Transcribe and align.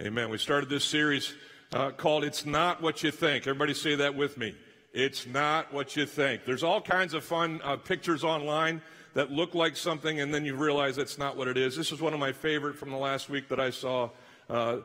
Amen. 0.00 0.30
We 0.30 0.38
started 0.38 0.68
this 0.68 0.84
series 0.84 1.34
uh, 1.72 1.90
called 1.90 2.22
It's 2.22 2.46
Not 2.46 2.80
What 2.80 3.02
You 3.02 3.10
Think. 3.10 3.48
Everybody 3.48 3.74
say 3.74 3.96
that 3.96 4.14
with 4.14 4.38
me. 4.38 4.54
It's 4.92 5.26
not 5.26 5.74
what 5.74 5.96
you 5.96 6.06
think. 6.06 6.44
There's 6.44 6.62
all 6.62 6.80
kinds 6.80 7.14
of 7.14 7.24
fun 7.24 7.60
uh, 7.64 7.78
pictures 7.78 8.22
online 8.22 8.80
that 9.14 9.32
look 9.32 9.56
like 9.56 9.76
something, 9.76 10.20
and 10.20 10.32
then 10.32 10.44
you 10.44 10.54
realize 10.54 10.98
it's 10.98 11.18
not 11.18 11.36
what 11.36 11.48
it 11.48 11.56
is. 11.56 11.76
This 11.76 11.90
is 11.90 12.00
one 12.00 12.14
of 12.14 12.20
my 12.20 12.30
favorite 12.30 12.76
from 12.76 12.90
the 12.90 12.96
last 12.96 13.28
week 13.28 13.48
that 13.48 13.58
I 13.58 13.70
saw. 13.70 14.10
Uh, 14.48 14.78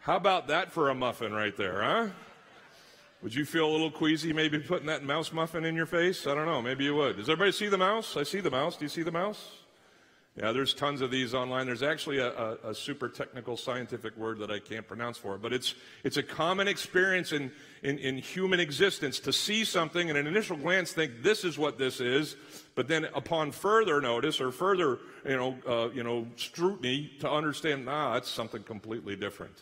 how 0.00 0.16
about 0.16 0.48
that 0.48 0.72
for 0.72 0.88
a 0.88 0.94
muffin 0.94 1.34
right 1.34 1.54
there, 1.54 1.82
huh? 1.82 2.08
Would 3.22 3.34
you 3.34 3.44
feel 3.44 3.68
a 3.68 3.72
little 3.72 3.90
queasy 3.90 4.32
maybe 4.32 4.58
putting 4.58 4.86
that 4.86 5.04
mouse 5.04 5.34
muffin 5.34 5.66
in 5.66 5.76
your 5.76 5.84
face? 5.84 6.26
I 6.26 6.34
don't 6.34 6.46
know. 6.46 6.62
Maybe 6.62 6.84
you 6.84 6.94
would. 6.94 7.16
Does 7.16 7.28
everybody 7.28 7.52
see 7.52 7.68
the 7.68 7.76
mouse? 7.76 8.16
I 8.16 8.22
see 8.22 8.40
the 8.40 8.50
mouse. 8.50 8.78
Do 8.78 8.86
you 8.86 8.88
see 8.88 9.02
the 9.02 9.12
mouse? 9.12 9.61
Yeah, 10.34 10.52
there's 10.52 10.72
tons 10.72 11.02
of 11.02 11.10
these 11.10 11.34
online. 11.34 11.66
There's 11.66 11.82
actually 11.82 12.16
a, 12.16 12.28
a, 12.28 12.70
a, 12.70 12.74
super 12.74 13.10
technical 13.10 13.54
scientific 13.54 14.16
word 14.16 14.38
that 14.38 14.50
I 14.50 14.60
can't 14.60 14.88
pronounce 14.88 15.18
for 15.18 15.34
it, 15.34 15.42
but 15.42 15.52
it's, 15.52 15.74
it's 16.04 16.16
a 16.16 16.22
common 16.22 16.68
experience 16.68 17.32
in, 17.32 17.52
in, 17.82 17.98
in 17.98 18.16
human 18.16 18.58
existence 18.58 19.20
to 19.20 19.32
see 19.32 19.62
something 19.62 20.08
and 20.08 20.18
an 20.18 20.26
initial 20.26 20.56
glance 20.56 20.92
think 20.92 21.22
this 21.22 21.44
is 21.44 21.58
what 21.58 21.76
this 21.76 22.00
is, 22.00 22.34
but 22.74 22.88
then 22.88 23.08
upon 23.14 23.52
further 23.52 24.00
notice 24.00 24.40
or 24.40 24.50
further 24.50 25.00
you 25.26 25.36
know, 25.36 25.58
uh, 25.68 25.90
you 25.90 26.02
know, 26.02 26.26
scrutiny 26.36 27.12
to 27.20 27.30
understand, 27.30 27.86
ah, 27.86 28.16
it's 28.16 28.30
something 28.30 28.62
completely 28.62 29.16
different. 29.16 29.54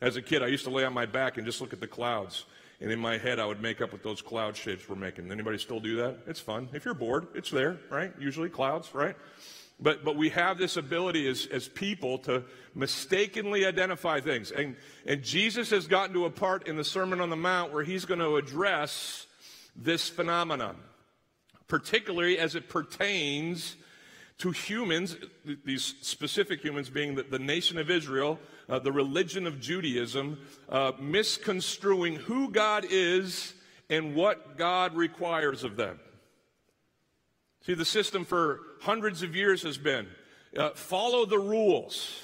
As 0.00 0.14
a 0.14 0.22
kid, 0.22 0.44
I 0.44 0.46
used 0.46 0.64
to 0.64 0.70
lay 0.70 0.84
on 0.84 0.92
my 0.92 1.06
back 1.06 1.36
and 1.36 1.44
just 1.44 1.60
look 1.60 1.72
at 1.72 1.80
the 1.80 1.88
clouds. 1.88 2.44
And 2.80 2.92
in 2.92 3.00
my 3.00 3.18
head, 3.18 3.40
I 3.40 3.46
would 3.46 3.60
make 3.60 3.80
up 3.80 3.92
what 3.92 4.04
those 4.04 4.22
cloud 4.22 4.56
shapes 4.56 4.88
were 4.88 4.96
making. 4.96 5.30
Anybody 5.32 5.58
still 5.58 5.80
do 5.80 5.96
that? 5.96 6.18
It's 6.28 6.40
fun. 6.40 6.68
If 6.72 6.84
you're 6.84 6.94
bored, 6.94 7.26
it's 7.34 7.50
there, 7.50 7.78
right? 7.90 8.12
Usually 8.20 8.48
clouds, 8.48 8.92
right? 8.94 9.16
But, 9.82 10.04
but 10.04 10.16
we 10.16 10.28
have 10.28 10.58
this 10.58 10.76
ability 10.76 11.26
as, 11.28 11.46
as 11.46 11.68
people 11.68 12.18
to 12.18 12.44
mistakenly 12.72 13.66
identify 13.66 14.20
things. 14.20 14.52
And, 14.52 14.76
and 15.06 15.22
Jesus 15.22 15.70
has 15.70 15.88
gotten 15.88 16.14
to 16.14 16.24
a 16.24 16.30
part 16.30 16.68
in 16.68 16.76
the 16.76 16.84
Sermon 16.84 17.20
on 17.20 17.30
the 17.30 17.36
Mount 17.36 17.72
where 17.72 17.82
he's 17.82 18.04
going 18.04 18.20
to 18.20 18.36
address 18.36 19.26
this 19.74 20.08
phenomenon, 20.08 20.76
particularly 21.66 22.38
as 22.38 22.54
it 22.54 22.68
pertains 22.68 23.74
to 24.38 24.52
humans, 24.52 25.16
these 25.64 25.94
specific 26.00 26.60
humans 26.60 26.88
being 26.88 27.16
the, 27.16 27.24
the 27.24 27.38
nation 27.40 27.76
of 27.76 27.90
Israel, 27.90 28.38
uh, 28.68 28.78
the 28.78 28.92
religion 28.92 29.48
of 29.48 29.60
Judaism, 29.60 30.38
uh, 30.68 30.92
misconstruing 31.00 32.16
who 32.16 32.50
God 32.50 32.86
is 32.88 33.52
and 33.90 34.14
what 34.14 34.56
God 34.56 34.94
requires 34.94 35.64
of 35.64 35.74
them. 35.74 35.98
See, 37.66 37.74
the 37.74 37.84
system 37.84 38.24
for 38.24 38.60
hundreds 38.82 39.22
of 39.22 39.34
years 39.36 39.62
has 39.62 39.78
been 39.78 40.06
uh, 40.56 40.70
follow 40.70 41.24
the 41.24 41.38
rules. 41.38 42.22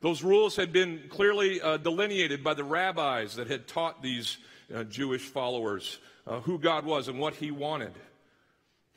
Those 0.00 0.22
rules 0.22 0.56
had 0.56 0.72
been 0.72 1.04
clearly 1.08 1.60
uh, 1.60 1.78
delineated 1.78 2.44
by 2.44 2.54
the 2.54 2.64
rabbis 2.64 3.36
that 3.36 3.48
had 3.48 3.66
taught 3.66 4.02
these 4.02 4.36
uh, 4.74 4.84
Jewish 4.84 5.22
followers 5.22 5.98
uh, 6.26 6.40
who 6.40 6.58
God 6.58 6.84
was 6.84 7.08
and 7.08 7.18
what 7.18 7.34
He 7.34 7.50
wanted. 7.50 7.92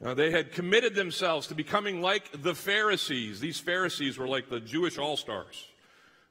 Uh, 0.03 0.13
they 0.13 0.31
had 0.31 0.51
committed 0.51 0.95
themselves 0.95 1.47
to 1.47 1.55
becoming 1.55 2.01
like 2.01 2.41
the 2.41 2.55
Pharisees. 2.55 3.39
These 3.39 3.59
Pharisees 3.59 4.17
were 4.17 4.27
like 4.27 4.49
the 4.49 4.59
Jewish 4.59 4.97
all 4.97 5.17
stars. 5.17 5.65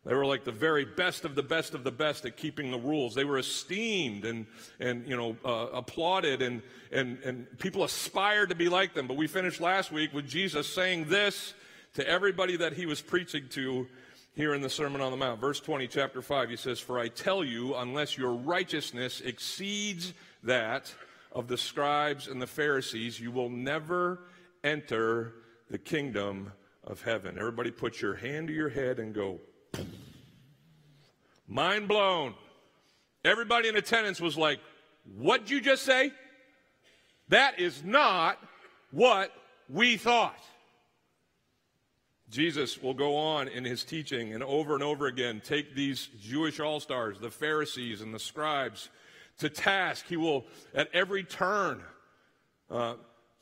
They 0.09 0.15
were 0.15 0.25
like 0.25 0.45
the 0.45 0.53
very 0.53 0.87
best 0.87 1.27
of 1.27 1.35
the 1.35 1.43
best 1.43 1.75
of 1.75 1.85
the 1.85 1.93
best 1.93 2.25
at 2.25 2.39
keeping 2.39 2.71
the 2.71 2.79
rules. 2.79 3.15
They 3.15 3.27
were 3.27 3.37
esteemed 3.37 4.25
and, 4.25 4.47
and 4.81 5.07
you 5.07 5.15
know, 5.15 5.37
uh, 5.45 5.67
applauded, 5.75 6.41
and, 6.41 6.63
and, 6.91 7.19
and 7.25 7.59
people 7.59 7.85
aspired 7.85 8.49
to 8.49 8.55
be 8.55 8.71
like 8.71 8.95
them. 8.95 9.07
But 9.07 9.19
we 9.19 9.27
finished 9.27 9.61
last 9.61 9.93
week 9.93 10.15
with 10.15 10.27
Jesus 10.27 10.67
saying 10.67 11.11
this 11.11 11.53
to 11.93 12.09
everybody 12.09 12.57
that 12.57 12.73
he 12.73 12.87
was 12.87 13.03
preaching 13.03 13.49
to 13.51 13.87
here 14.33 14.55
in 14.55 14.63
the 14.63 14.71
Sermon 14.71 15.03
on 15.03 15.11
the 15.11 15.19
Mount. 15.19 15.43
Verse 15.43 15.61
20, 15.61 15.87
chapter 15.89 16.23
5, 16.23 16.49
he 16.49 16.57
says, 16.57 16.81
For 16.81 16.99
I 16.99 17.09
tell 17.09 17.45
you, 17.45 17.75
unless 17.75 18.17
your 18.17 18.33
righteousness 18.33 19.21
exceeds 19.21 20.15
that 20.43 20.91
of 21.33 21.49
the 21.49 21.59
scribes 21.59 22.29
and 22.29 22.41
the 22.41 22.47
Pharisees, 22.47 23.21
you 23.21 23.31
will 23.31 23.51
never 23.51 24.21
enter 24.65 25.35
the 25.69 25.77
kingdom 25.77 26.51
of 26.83 27.03
heaven. 27.03 27.37
Everybody 27.39 27.71
put 27.71 28.01
your 28.01 28.15
hand 28.15 28.49
to 28.49 28.55
your 28.55 28.71
head 28.71 29.01
and 29.01 29.15
go, 29.15 29.39
Mind 31.47 31.89
blown. 31.89 32.35
Everybody 33.25 33.69
in 33.69 33.77
attendance 33.77 34.21
was 34.21 34.37
like, 34.37 34.61
What'd 35.17 35.51
you 35.51 35.61
just 35.61 35.85
say? 35.85 36.13
That 37.29 37.59
is 37.59 37.83
not 37.85 38.39
what 38.91 39.33
we 39.69 39.97
thought. 39.97 40.39
Jesus 42.31 42.83
will 42.83 42.95
go 42.95 43.17
on 43.17 43.49
in 43.49 43.65
his 43.65 43.85
teaching 43.85 44.35
and 44.35 44.43
over 44.43 44.75
and 44.75 44.83
over 44.83 45.07
again 45.07 45.41
take 45.43 45.75
these 45.75 46.09
Jewish 46.21 46.61
all 46.61 46.79
stars, 46.79 47.19
the 47.19 47.31
Pharisees 47.31 48.03
and 48.03 48.13
the 48.13 48.19
scribes, 48.19 48.91
to 49.39 49.49
task. 49.49 50.05
He 50.09 50.17
will, 50.17 50.45
at 50.75 50.91
every 50.93 51.25
turn, 51.25 51.83
uh, 52.71 52.95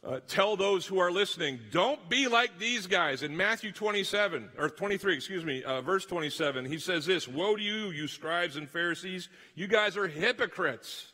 uh, 0.06 0.20
tell 0.28 0.56
those 0.56 0.86
who 0.86 0.98
are 0.98 1.10
listening, 1.10 1.58
don't 1.72 2.08
be 2.08 2.28
like 2.28 2.58
these 2.58 2.86
guys. 2.86 3.24
In 3.24 3.36
Matthew 3.36 3.72
27, 3.72 4.50
or 4.56 4.70
23, 4.70 5.14
excuse 5.14 5.44
me, 5.44 5.64
uh, 5.64 5.80
verse 5.80 6.06
27, 6.06 6.64
he 6.64 6.78
says 6.78 7.06
this 7.06 7.26
Woe 7.26 7.56
to 7.56 7.62
you, 7.62 7.90
you 7.90 8.06
scribes 8.06 8.56
and 8.56 8.70
Pharisees! 8.70 9.28
You 9.56 9.66
guys 9.66 9.96
are 9.96 10.06
hypocrites, 10.06 11.10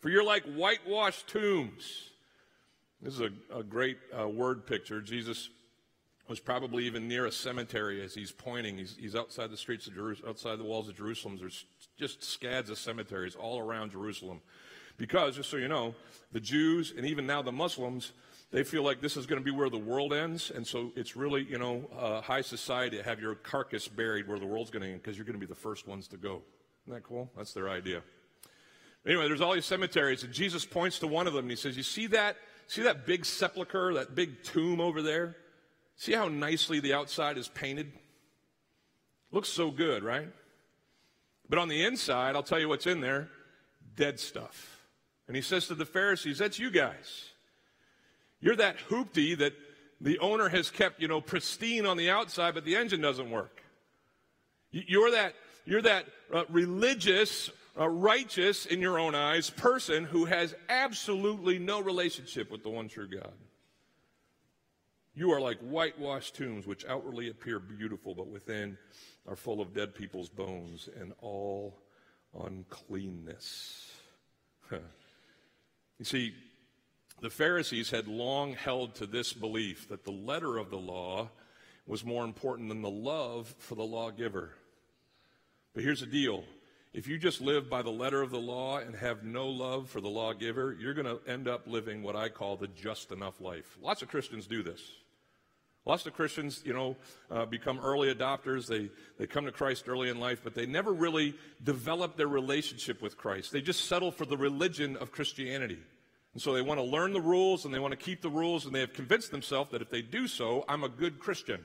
for 0.00 0.10
you're 0.10 0.24
like 0.24 0.44
whitewashed 0.44 1.28
tombs. 1.28 2.10
This 3.00 3.14
is 3.14 3.20
a, 3.20 3.58
a 3.58 3.62
great 3.62 3.96
uh, 4.18 4.28
word 4.28 4.66
picture. 4.66 5.00
Jesus 5.00 5.48
was 6.28 6.40
probably 6.40 6.84
even 6.84 7.08
near 7.08 7.24
a 7.24 7.32
cemetery 7.32 8.02
as 8.02 8.14
he's 8.14 8.30
pointing. 8.30 8.76
He's, 8.76 8.96
he's 9.00 9.16
outside 9.16 9.50
the 9.50 9.56
streets 9.56 9.86
of 9.86 9.94
Jerusalem, 9.94 10.28
outside 10.28 10.58
the 10.58 10.64
walls 10.64 10.88
of 10.90 10.96
Jerusalem. 10.96 11.38
There's 11.38 11.64
just 11.98 12.22
scads 12.22 12.68
of 12.68 12.78
cemeteries 12.78 13.34
all 13.34 13.58
around 13.58 13.92
Jerusalem. 13.92 14.42
Because, 15.00 15.36
just 15.36 15.48
so 15.48 15.56
you 15.56 15.66
know, 15.66 15.94
the 16.30 16.40
Jews 16.40 16.92
and 16.94 17.06
even 17.06 17.26
now 17.26 17.40
the 17.40 17.50
Muslims, 17.50 18.12
they 18.50 18.62
feel 18.62 18.82
like 18.82 19.00
this 19.00 19.16
is 19.16 19.24
going 19.24 19.40
to 19.40 19.44
be 19.44 19.50
where 19.50 19.70
the 19.70 19.78
world 19.78 20.12
ends. 20.12 20.52
And 20.54 20.66
so 20.66 20.92
it's 20.94 21.16
really, 21.16 21.42
you 21.42 21.56
know, 21.56 21.88
uh, 21.98 22.20
high 22.20 22.42
society 22.42 22.98
to 22.98 23.02
have 23.02 23.18
your 23.18 23.34
carcass 23.34 23.88
buried 23.88 24.28
where 24.28 24.38
the 24.38 24.44
world's 24.44 24.68
going 24.68 24.82
to 24.82 24.90
end 24.90 25.02
because 25.02 25.16
you're 25.16 25.24
going 25.24 25.40
to 25.40 25.40
be 25.40 25.46
the 25.46 25.58
first 25.58 25.88
ones 25.88 26.06
to 26.08 26.18
go. 26.18 26.42
Isn't 26.84 26.92
that 26.92 27.02
cool? 27.02 27.30
That's 27.34 27.54
their 27.54 27.70
idea. 27.70 28.02
Anyway, 29.06 29.26
there's 29.26 29.40
all 29.40 29.54
these 29.54 29.64
cemeteries, 29.64 30.22
and 30.22 30.34
Jesus 30.34 30.66
points 30.66 30.98
to 30.98 31.06
one 31.06 31.26
of 31.26 31.32
them 31.32 31.46
and 31.46 31.50
he 31.50 31.56
says, 31.56 31.78
You 31.78 31.82
see 31.82 32.06
that? 32.08 32.36
See 32.66 32.82
that 32.82 33.06
big 33.06 33.24
sepulcher, 33.24 33.94
that 33.94 34.14
big 34.14 34.42
tomb 34.42 34.82
over 34.82 35.00
there? 35.00 35.34
See 35.96 36.12
how 36.12 36.28
nicely 36.28 36.78
the 36.78 36.92
outside 36.92 37.38
is 37.38 37.48
painted? 37.48 37.90
Looks 39.32 39.48
so 39.48 39.70
good, 39.70 40.04
right? 40.04 40.28
But 41.48 41.58
on 41.58 41.68
the 41.68 41.84
inside, 41.84 42.36
I'll 42.36 42.42
tell 42.42 42.60
you 42.60 42.68
what's 42.68 42.86
in 42.86 43.00
there 43.00 43.30
dead 43.96 44.20
stuff. 44.20 44.79
And 45.30 45.36
he 45.36 45.42
says 45.42 45.68
to 45.68 45.76
the 45.76 45.86
Pharisees, 45.86 46.38
That's 46.38 46.58
you 46.58 46.72
guys. 46.72 47.28
You're 48.40 48.56
that 48.56 48.78
hoopty 48.88 49.38
that 49.38 49.52
the 50.00 50.18
owner 50.18 50.48
has 50.48 50.72
kept, 50.72 51.00
you 51.00 51.06
know, 51.06 51.20
pristine 51.20 51.86
on 51.86 51.96
the 51.96 52.10
outside, 52.10 52.54
but 52.54 52.64
the 52.64 52.74
engine 52.74 53.00
doesn't 53.00 53.30
work. 53.30 53.62
You're 54.72 55.12
that, 55.12 55.34
you're 55.64 55.82
that 55.82 56.06
uh, 56.34 56.46
religious, 56.48 57.48
uh, 57.78 57.88
righteous 57.88 58.66
in 58.66 58.80
your 58.80 58.98
own 58.98 59.14
eyes 59.14 59.50
person 59.50 60.02
who 60.02 60.24
has 60.24 60.52
absolutely 60.68 61.60
no 61.60 61.80
relationship 61.80 62.50
with 62.50 62.64
the 62.64 62.70
one 62.70 62.88
true 62.88 63.06
God. 63.06 63.30
You 65.14 65.30
are 65.30 65.40
like 65.40 65.60
whitewashed 65.60 66.34
tombs, 66.34 66.66
which 66.66 66.84
outwardly 66.86 67.30
appear 67.30 67.60
beautiful, 67.60 68.16
but 68.16 68.26
within 68.26 68.76
are 69.28 69.36
full 69.36 69.60
of 69.60 69.74
dead 69.74 69.94
people's 69.94 70.28
bones 70.28 70.88
and 71.00 71.12
all 71.20 71.78
uncleanness. 72.34 73.92
You 76.00 76.06
see, 76.06 76.32
the 77.20 77.28
Pharisees 77.28 77.90
had 77.90 78.08
long 78.08 78.54
held 78.54 78.94
to 78.96 79.06
this 79.06 79.34
belief 79.34 79.86
that 79.90 80.04
the 80.04 80.10
letter 80.10 80.56
of 80.56 80.70
the 80.70 80.78
law 80.78 81.28
was 81.86 82.06
more 82.06 82.24
important 82.24 82.70
than 82.70 82.80
the 82.80 82.88
love 82.88 83.54
for 83.58 83.74
the 83.74 83.84
lawgiver. 83.84 84.54
But 85.74 85.84
here's 85.84 86.00
the 86.00 86.06
deal 86.06 86.42
if 86.94 87.06
you 87.06 87.18
just 87.18 87.42
live 87.42 87.68
by 87.68 87.82
the 87.82 87.90
letter 87.90 88.22
of 88.22 88.30
the 88.30 88.40
law 88.40 88.78
and 88.78 88.96
have 88.96 89.24
no 89.24 89.46
love 89.48 89.90
for 89.90 90.00
the 90.00 90.08
lawgiver, 90.08 90.74
you're 90.80 90.94
going 90.94 91.06
to 91.06 91.20
end 91.30 91.46
up 91.46 91.66
living 91.66 92.02
what 92.02 92.16
I 92.16 92.30
call 92.30 92.56
the 92.56 92.68
just 92.68 93.12
enough 93.12 93.38
life. 93.38 93.76
Lots 93.82 94.00
of 94.00 94.08
Christians 94.08 94.46
do 94.46 94.62
this. 94.62 94.80
Lots 95.90 96.06
of 96.06 96.14
Christians, 96.14 96.62
you 96.64 96.72
know, 96.72 96.96
uh, 97.32 97.46
become 97.46 97.80
early 97.80 98.14
adopters. 98.14 98.68
They, 98.68 98.90
they 99.18 99.26
come 99.26 99.46
to 99.46 99.50
Christ 99.50 99.88
early 99.88 100.08
in 100.08 100.20
life, 100.20 100.40
but 100.44 100.54
they 100.54 100.64
never 100.64 100.92
really 100.92 101.34
develop 101.64 102.16
their 102.16 102.28
relationship 102.28 103.02
with 103.02 103.16
Christ. 103.16 103.50
They 103.50 103.60
just 103.60 103.86
settle 103.86 104.12
for 104.12 104.24
the 104.24 104.36
religion 104.36 104.96
of 104.98 105.10
Christianity. 105.10 105.80
And 106.32 106.40
so 106.40 106.52
they 106.52 106.62
want 106.62 106.78
to 106.78 106.84
learn 106.84 107.12
the 107.12 107.20
rules 107.20 107.64
and 107.64 107.74
they 107.74 107.80
want 107.80 107.90
to 107.90 107.96
keep 107.96 108.22
the 108.22 108.30
rules, 108.30 108.66
and 108.66 108.72
they 108.72 108.78
have 108.78 108.92
convinced 108.92 109.32
themselves 109.32 109.72
that 109.72 109.82
if 109.82 109.90
they 109.90 110.00
do 110.00 110.28
so, 110.28 110.64
I'm 110.68 110.84
a 110.84 110.88
good 110.88 111.18
Christian. 111.18 111.60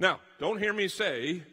Now, 0.00 0.18
don't 0.40 0.58
hear 0.58 0.72
me 0.72 0.88
say 0.88 1.44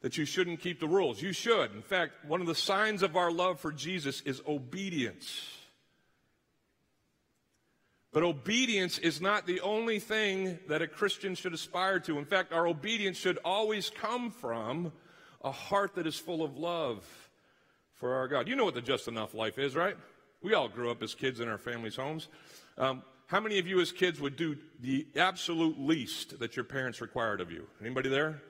that 0.00 0.18
you 0.18 0.24
shouldn't 0.24 0.58
keep 0.58 0.80
the 0.80 0.88
rules. 0.88 1.22
You 1.22 1.32
should. 1.32 1.72
In 1.76 1.82
fact, 1.82 2.24
one 2.26 2.40
of 2.40 2.48
the 2.48 2.56
signs 2.56 3.04
of 3.04 3.16
our 3.16 3.30
love 3.30 3.60
for 3.60 3.70
Jesus 3.70 4.20
is 4.22 4.42
obedience. 4.48 5.46
But 8.12 8.22
obedience 8.22 8.98
is 8.98 9.20
not 9.22 9.46
the 9.46 9.60
only 9.62 9.98
thing 9.98 10.58
that 10.68 10.82
a 10.82 10.86
Christian 10.86 11.34
should 11.34 11.54
aspire 11.54 11.98
to. 12.00 12.18
In 12.18 12.26
fact, 12.26 12.52
our 12.52 12.66
obedience 12.66 13.16
should 13.16 13.38
always 13.42 13.88
come 13.88 14.30
from 14.30 14.92
a 15.42 15.50
heart 15.50 15.94
that 15.94 16.06
is 16.06 16.16
full 16.16 16.44
of 16.44 16.58
love 16.58 17.06
for 17.94 18.14
our 18.14 18.28
God. 18.28 18.48
You 18.48 18.56
know 18.56 18.64
what 18.66 18.74
the 18.74 18.82
just 18.82 19.08
enough 19.08 19.32
life 19.32 19.58
is, 19.58 19.74
right? 19.74 19.96
We 20.42 20.52
all 20.54 20.68
grew 20.68 20.90
up 20.90 21.02
as 21.02 21.14
kids 21.14 21.40
in 21.40 21.48
our 21.48 21.56
families' 21.56 21.96
homes. 21.96 22.28
Um, 22.76 23.02
how 23.28 23.40
many 23.40 23.58
of 23.58 23.66
you 23.66 23.80
as 23.80 23.92
kids 23.92 24.20
would 24.20 24.36
do 24.36 24.58
the 24.80 25.06
absolute 25.16 25.80
least 25.80 26.38
that 26.40 26.54
your 26.54 26.66
parents 26.66 27.00
required 27.00 27.40
of 27.40 27.50
you? 27.50 27.66
Anybody 27.80 28.10
there? 28.10 28.42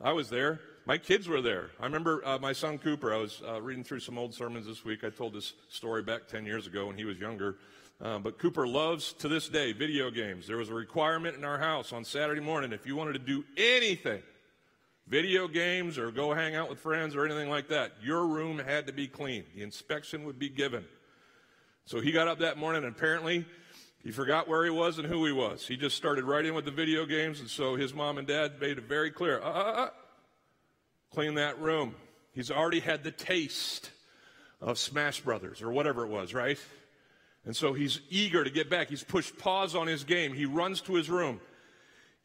I 0.00 0.12
was 0.12 0.30
there. 0.30 0.60
My 0.84 0.98
kids 0.98 1.28
were 1.28 1.40
there. 1.40 1.70
I 1.78 1.84
remember 1.84 2.26
uh, 2.26 2.38
my 2.38 2.52
son 2.52 2.78
Cooper. 2.78 3.14
I 3.14 3.18
was 3.18 3.40
uh, 3.46 3.62
reading 3.62 3.84
through 3.84 4.00
some 4.00 4.18
old 4.18 4.34
sermons 4.34 4.66
this 4.66 4.84
week. 4.84 5.04
I 5.04 5.10
told 5.10 5.32
this 5.32 5.52
story 5.68 6.02
back 6.02 6.26
10 6.26 6.44
years 6.44 6.66
ago 6.66 6.86
when 6.86 6.96
he 6.96 7.04
was 7.04 7.18
younger. 7.18 7.56
Uh, 8.02 8.18
but 8.18 8.38
Cooper 8.38 8.66
loves 8.66 9.12
to 9.14 9.28
this 9.28 9.48
day 9.48 9.72
video 9.72 10.10
games. 10.10 10.46
There 10.46 10.56
was 10.56 10.68
a 10.68 10.74
requirement 10.74 11.36
in 11.36 11.44
our 11.44 11.58
house 11.58 11.92
on 11.92 12.04
Saturday 12.04 12.40
morning 12.40 12.72
if 12.72 12.86
you 12.86 12.96
wanted 12.96 13.12
to 13.14 13.18
do 13.20 13.44
anything, 13.56 14.22
video 15.06 15.46
games 15.48 15.98
or 15.98 16.10
go 16.10 16.34
hang 16.34 16.54
out 16.54 16.68
with 16.68 16.78
friends 16.78 17.14
or 17.14 17.24
anything 17.24 17.48
like 17.48 17.68
that, 17.68 17.92
your 18.02 18.26
room 18.26 18.58
had 18.58 18.86
to 18.86 18.92
be 18.92 19.06
clean. 19.06 19.44
The 19.54 19.62
inspection 19.62 20.24
would 20.24 20.38
be 20.38 20.48
given. 20.48 20.84
So 21.86 22.00
he 22.00 22.12
got 22.12 22.28
up 22.28 22.40
that 22.40 22.56
morning 22.56 22.84
and 22.84 22.94
apparently 22.94 23.44
he 24.02 24.10
forgot 24.10 24.48
where 24.48 24.64
he 24.64 24.70
was 24.70 24.98
and 24.98 25.06
who 25.06 25.24
he 25.24 25.32
was. 25.32 25.66
He 25.66 25.76
just 25.76 25.96
started 25.96 26.24
right 26.24 26.44
in 26.44 26.54
with 26.54 26.66
the 26.66 26.70
video 26.70 27.06
games, 27.06 27.40
and 27.40 27.48
so 27.48 27.74
his 27.74 27.94
mom 27.94 28.18
and 28.18 28.26
dad 28.26 28.60
made 28.60 28.76
it 28.76 28.84
very 28.84 29.10
clear 29.10 29.40
uh, 29.40 29.50
uh, 29.50 29.72
uh, 29.72 29.88
clean 31.10 31.34
that 31.34 31.58
room. 31.58 31.94
He's 32.32 32.50
already 32.50 32.80
had 32.80 33.02
the 33.02 33.10
taste 33.10 33.90
of 34.60 34.78
Smash 34.78 35.20
Brothers 35.20 35.62
or 35.62 35.70
whatever 35.70 36.04
it 36.04 36.08
was, 36.08 36.34
right? 36.34 36.58
And 37.44 37.54
so 37.54 37.72
he's 37.72 38.00
eager 38.08 38.42
to 38.42 38.50
get 38.50 38.70
back. 38.70 38.88
He's 38.88 39.04
pushed 39.04 39.36
pause 39.38 39.74
on 39.74 39.86
his 39.86 40.04
game. 40.04 40.32
He 40.32 40.46
runs 40.46 40.80
to 40.82 40.94
his 40.94 41.10
room. 41.10 41.40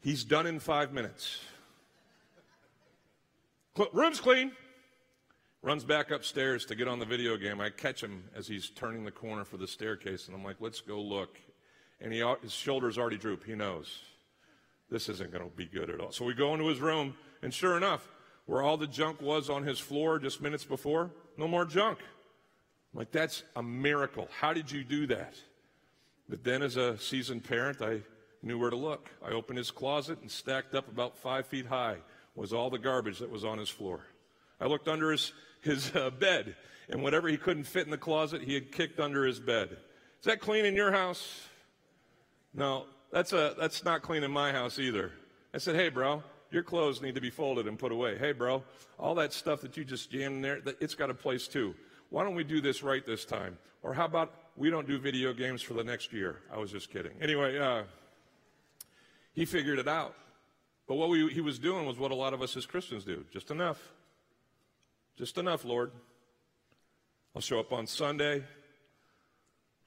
He's 0.00 0.24
done 0.24 0.46
in 0.46 0.60
five 0.60 0.92
minutes. 0.92 1.40
Room's 3.92 4.20
clean. 4.20 4.52
Runs 5.62 5.84
back 5.84 6.10
upstairs 6.10 6.64
to 6.66 6.74
get 6.74 6.88
on 6.88 6.98
the 6.98 7.04
video 7.04 7.36
game. 7.36 7.60
I 7.60 7.68
catch 7.68 8.02
him 8.02 8.24
as 8.34 8.48
he's 8.48 8.70
turning 8.70 9.04
the 9.04 9.10
corner 9.10 9.44
for 9.44 9.58
the 9.58 9.66
staircase, 9.66 10.26
and 10.26 10.34
I'm 10.34 10.42
like, 10.42 10.56
let's 10.58 10.80
go 10.80 10.98
look 11.00 11.38
and 12.00 12.12
he, 12.12 12.24
his 12.42 12.52
shoulders 12.52 12.98
already 12.98 13.18
droop. 13.18 13.44
He 13.44 13.54
knows 13.54 14.00
this 14.90 15.08
isn't 15.08 15.30
going 15.30 15.44
to 15.44 15.56
be 15.56 15.66
good 15.66 15.90
at 15.90 16.00
all. 16.00 16.12
So 16.12 16.24
we 16.24 16.34
go 16.34 16.54
into 16.54 16.66
his 16.66 16.80
room, 16.80 17.14
and 17.42 17.52
sure 17.52 17.76
enough, 17.76 18.08
where 18.46 18.62
all 18.62 18.76
the 18.76 18.86
junk 18.86 19.20
was 19.20 19.50
on 19.50 19.62
his 19.64 19.78
floor 19.78 20.18
just 20.18 20.40
minutes 20.40 20.64
before, 20.64 21.10
no 21.36 21.46
more 21.46 21.64
junk. 21.64 21.98
Like, 22.92 23.12
that's 23.12 23.44
a 23.56 23.62
miracle. 23.62 24.28
How 24.40 24.52
did 24.52 24.70
you 24.70 24.82
do 24.84 25.06
that? 25.08 25.34
But 26.28 26.44
then, 26.44 26.62
as 26.62 26.76
a 26.76 26.98
seasoned 26.98 27.44
parent, 27.44 27.82
I 27.82 28.00
knew 28.42 28.58
where 28.58 28.70
to 28.70 28.76
look. 28.76 29.10
I 29.24 29.30
opened 29.30 29.58
his 29.58 29.70
closet, 29.70 30.20
and 30.20 30.30
stacked 30.30 30.74
up 30.74 30.88
about 30.88 31.18
five 31.18 31.46
feet 31.46 31.66
high 31.66 31.98
was 32.34 32.52
all 32.52 32.70
the 32.70 32.78
garbage 32.78 33.18
that 33.18 33.30
was 33.30 33.44
on 33.44 33.58
his 33.58 33.68
floor. 33.68 34.00
I 34.60 34.66
looked 34.66 34.88
under 34.88 35.10
his, 35.10 35.32
his 35.62 35.94
uh, 35.94 36.10
bed, 36.10 36.56
and 36.88 37.02
whatever 37.02 37.28
he 37.28 37.36
couldn't 37.36 37.64
fit 37.64 37.84
in 37.84 37.90
the 37.90 37.98
closet, 37.98 38.42
he 38.42 38.54
had 38.54 38.72
kicked 38.72 39.00
under 39.00 39.24
his 39.24 39.40
bed. 39.40 39.70
Is 39.70 40.24
that 40.24 40.40
clean 40.40 40.64
in 40.64 40.74
your 40.74 40.92
house? 40.92 41.42
No, 42.54 42.86
that's, 43.12 43.32
a, 43.32 43.54
that's 43.58 43.84
not 43.84 44.02
clean 44.02 44.22
in 44.22 44.30
my 44.30 44.52
house 44.52 44.78
either. 44.78 45.12
I 45.54 45.58
said, 45.58 45.76
hey, 45.76 45.88
bro, 45.88 46.22
your 46.50 46.62
clothes 46.62 47.00
need 47.00 47.14
to 47.14 47.20
be 47.20 47.30
folded 47.30 47.66
and 47.66 47.78
put 47.78 47.92
away. 47.92 48.18
Hey, 48.18 48.32
bro, 48.32 48.62
all 48.98 49.14
that 49.16 49.32
stuff 49.32 49.60
that 49.62 49.76
you 49.76 49.84
just 49.84 50.10
jammed 50.10 50.36
in 50.36 50.42
there, 50.42 50.60
it's 50.80 50.94
got 50.94 51.10
a 51.10 51.14
place 51.14 51.48
too. 51.48 51.74
Why 52.10 52.24
don't 52.24 52.34
we 52.34 52.44
do 52.44 52.60
this 52.60 52.82
right 52.82 53.04
this 53.06 53.24
time? 53.24 53.56
Or 53.82 53.94
how 53.94 54.04
about 54.04 54.34
we 54.56 54.68
don't 54.68 54.86
do 54.86 54.98
video 54.98 55.32
games 55.32 55.62
for 55.62 55.74
the 55.74 55.84
next 55.84 56.12
year? 56.12 56.40
I 56.52 56.58
was 56.58 56.70
just 56.70 56.90
kidding. 56.92 57.12
Anyway, 57.20 57.58
uh, 57.58 57.84
he 59.32 59.44
figured 59.44 59.78
it 59.78 59.88
out. 59.88 60.14
But 60.86 60.96
what 60.96 61.08
we, 61.08 61.32
he 61.32 61.40
was 61.40 61.58
doing 61.58 61.86
was 61.86 61.98
what 61.98 62.10
a 62.10 62.16
lot 62.16 62.34
of 62.34 62.42
us 62.42 62.56
as 62.56 62.66
Christians 62.66 63.04
do 63.04 63.24
just 63.32 63.50
enough. 63.50 63.92
Just 65.16 65.38
enough, 65.38 65.64
Lord. 65.64 65.92
I'll 67.34 67.42
show 67.42 67.60
up 67.60 67.72
on 67.72 67.86
Sunday. 67.86 68.42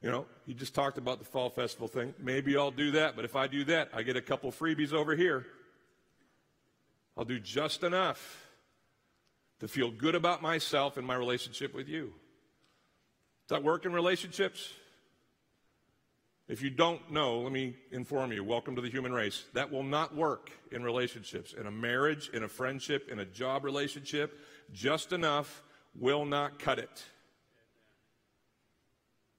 You 0.02 0.12
know, 0.12 0.26
he 0.46 0.54
just 0.54 0.74
talked 0.74 0.98
about 0.98 1.20
the 1.20 1.26
fall 1.26 1.50
festival 1.50 1.88
thing. 1.88 2.14
Maybe 2.20 2.58
I'll 2.58 2.72
do 2.72 2.92
that, 2.92 3.16
but 3.16 3.26
if 3.26 3.36
I 3.36 3.48
do 3.48 3.64
that, 3.66 3.90
I 3.94 4.04
get 4.04 4.16
a 4.16 4.22
couple 4.22 4.52
freebies 4.52 4.94
over 4.94 5.16
here. 5.16 5.46
I'll 7.18 7.26
do 7.26 7.40
just 7.40 7.84
enough 7.84 8.43
to 9.64 9.68
feel 9.70 9.90
good 9.90 10.14
about 10.14 10.42
myself 10.42 10.98
and 10.98 11.08
my 11.08 11.16
relationship 11.16 11.74
with 11.74 11.88
you. 11.88 12.14
Does 13.48 13.56
that 13.56 13.64
work 13.64 13.86
in 13.86 13.94
relationships? 13.94 14.74
If 16.50 16.62
you 16.62 16.70
don't 16.70 17.10
know, 17.10 17.40
let 17.40 17.54
me 17.54 17.78
inform 17.90 18.34
you. 18.34 18.44
Welcome 18.44 18.76
to 18.76 18.82
the 18.82 18.90
human 18.90 19.14
race. 19.14 19.46
That 19.54 19.72
will 19.72 19.84
not 19.84 20.14
work 20.14 20.52
in 20.74 20.84
relationships. 20.84 21.54
In 21.54 21.66
a 21.66 21.72
marriage, 21.72 22.30
in 22.34 22.44
a 22.44 22.50
friendship, 22.50 23.08
in 23.10 23.20
a 23.20 23.26
job 23.26 23.64
relationship, 23.64 24.38
just 24.74 25.14
enough 25.14 25.64
will 25.98 26.26
not 26.26 26.60
cut 26.60 26.78
it. 26.78 27.06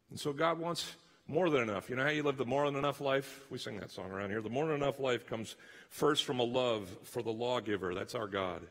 And 0.09 0.19
so 0.19 0.33
God 0.33 0.59
wants 0.59 0.91
more 1.29 1.51
than 1.51 1.61
enough. 1.61 1.91
You 1.91 1.97
know 1.97 2.03
how 2.03 2.09
you 2.09 2.23
live 2.23 2.39
the 2.39 2.47
more 2.47 2.65
than 2.65 2.77
enough 2.77 3.03
life? 3.03 3.45
We 3.51 3.59
sing 3.59 3.79
that 3.81 3.91
song 3.91 4.11
around 4.11 4.31
here. 4.31 4.41
The 4.41 4.49
more 4.49 4.69
than 4.69 4.77
enough 4.77 4.99
life 4.99 5.27
comes 5.27 5.57
first 5.91 6.25
from 6.25 6.41
a 6.41 6.45
love 6.45 6.89
for 7.03 7.23
the 7.23 7.31
lawgiver. 7.31 7.95
That's 7.95 8.15
our 8.15 8.27
God. 8.27 8.63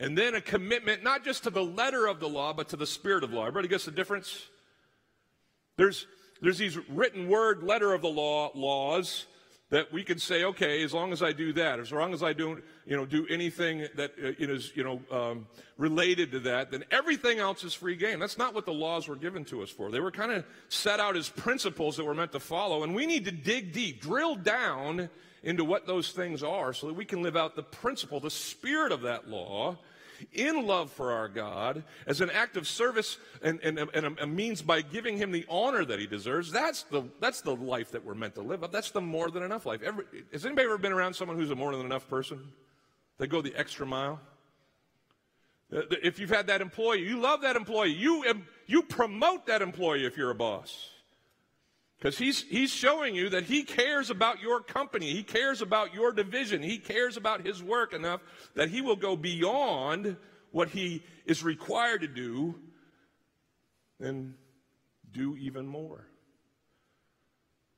And 0.00 0.16
then 0.16 0.34
a 0.34 0.40
commitment, 0.40 1.02
not 1.02 1.24
just 1.24 1.44
to 1.44 1.50
the 1.50 1.64
letter 1.64 2.06
of 2.06 2.20
the 2.20 2.28
law, 2.28 2.52
but 2.52 2.68
to 2.68 2.76
the 2.76 2.86
spirit 2.86 3.24
of 3.24 3.32
law. 3.32 3.42
Everybody 3.42 3.68
gets 3.68 3.84
the 3.84 3.90
difference? 3.90 4.46
There's, 5.76 6.06
there's 6.40 6.58
these 6.58 6.78
written 6.88 7.28
word 7.28 7.62
letter 7.62 7.92
of 7.92 8.02
the 8.02 8.08
law 8.08 8.50
laws 8.54 9.26
that 9.70 9.92
we 9.92 10.02
can 10.02 10.18
say, 10.18 10.44
okay, 10.44 10.82
as 10.82 10.94
long 10.94 11.12
as 11.12 11.22
I 11.22 11.32
do 11.32 11.52
that, 11.52 11.78
as 11.78 11.92
long 11.92 12.14
as 12.14 12.22
I 12.22 12.32
don't, 12.32 12.62
you 12.86 12.96
know, 12.96 13.04
do 13.04 13.26
anything 13.28 13.86
that 13.96 14.12
uh, 14.12 14.32
is, 14.38 14.72
you 14.74 14.82
know, 14.82 15.02
um, 15.10 15.46
related 15.76 16.32
to 16.32 16.40
that, 16.40 16.70
then 16.70 16.84
everything 16.90 17.38
else 17.38 17.64
is 17.64 17.74
free 17.74 17.96
game. 17.96 18.18
That's 18.18 18.38
not 18.38 18.54
what 18.54 18.64
the 18.64 18.72
laws 18.72 19.08
were 19.08 19.16
given 19.16 19.44
to 19.46 19.62
us 19.62 19.68
for. 19.68 19.90
They 19.90 20.00
were 20.00 20.10
kind 20.10 20.32
of 20.32 20.46
set 20.68 21.00
out 21.00 21.16
as 21.16 21.28
principles 21.28 21.98
that 21.98 22.06
we're 22.06 22.14
meant 22.14 22.32
to 22.32 22.40
follow, 22.40 22.82
and 22.82 22.94
we 22.94 23.04
need 23.04 23.26
to 23.26 23.32
dig 23.32 23.72
deep, 23.72 24.00
drill 24.00 24.36
down 24.36 25.10
into 25.42 25.64
what 25.64 25.86
those 25.86 26.10
things 26.10 26.42
are, 26.42 26.72
so 26.72 26.88
that 26.88 26.94
we 26.94 27.04
can 27.04 27.22
live 27.22 27.36
out 27.36 27.56
the 27.56 27.62
principle, 27.62 28.20
the 28.20 28.30
spirit 28.30 28.92
of 28.92 29.02
that 29.02 29.28
law, 29.28 29.76
in 30.32 30.66
love 30.66 30.90
for 30.90 31.12
our 31.12 31.28
God 31.28 31.84
as 32.06 32.20
an 32.20 32.30
act 32.30 32.56
of 32.56 32.66
service 32.66 33.18
and, 33.42 33.60
and, 33.62 33.78
and 33.78 34.18
a, 34.18 34.26
means 34.26 34.62
by 34.62 34.80
giving 34.80 35.16
him 35.16 35.30
the 35.30 35.46
honor 35.48 35.84
that 35.84 35.98
he 36.00 36.06
deserves. 36.06 36.50
That's 36.50 36.82
the, 36.84 37.04
that's 37.20 37.40
the 37.40 37.54
life 37.54 37.92
that 37.92 38.04
we're 38.04 38.14
meant 38.14 38.34
to 38.34 38.42
live. 38.42 38.64
That's 38.72 38.90
the 38.90 39.00
more 39.00 39.30
than 39.30 39.42
enough 39.42 39.66
life. 39.66 39.82
Every, 39.82 40.04
has 40.32 40.44
anybody 40.44 40.66
ever 40.66 40.78
been 40.78 40.92
around 40.92 41.14
someone 41.14 41.36
who's 41.36 41.50
a 41.50 41.56
more 41.56 41.74
than 41.76 41.86
enough 41.86 42.08
person? 42.08 42.52
They 43.18 43.26
go 43.26 43.40
the 43.42 43.54
extra 43.56 43.86
mile. 43.86 44.20
Uh, 45.72 45.82
if 46.02 46.18
you've 46.18 46.30
had 46.30 46.46
that 46.46 46.60
employee, 46.60 47.06
you 47.06 47.20
love 47.20 47.42
that 47.42 47.56
employee. 47.56 47.92
You, 47.92 48.24
you 48.66 48.82
promote 48.82 49.46
that 49.46 49.62
employee 49.62 50.04
if 50.04 50.16
you're 50.16 50.30
a 50.30 50.34
boss. 50.34 50.90
Because 51.98 52.16
he's, 52.16 52.42
he's 52.42 52.70
showing 52.70 53.16
you 53.16 53.28
that 53.30 53.44
he 53.44 53.64
cares 53.64 54.08
about 54.08 54.40
your 54.40 54.60
company. 54.60 55.12
He 55.12 55.24
cares 55.24 55.62
about 55.62 55.94
your 55.94 56.12
division. 56.12 56.62
He 56.62 56.78
cares 56.78 57.16
about 57.16 57.44
his 57.44 57.60
work 57.60 57.92
enough 57.92 58.20
that 58.54 58.70
he 58.70 58.80
will 58.82 58.96
go 58.96 59.16
beyond 59.16 60.16
what 60.52 60.68
he 60.68 61.02
is 61.26 61.42
required 61.42 62.02
to 62.02 62.08
do 62.08 62.54
and 64.00 64.34
do 65.10 65.36
even 65.36 65.66
more. 65.66 66.06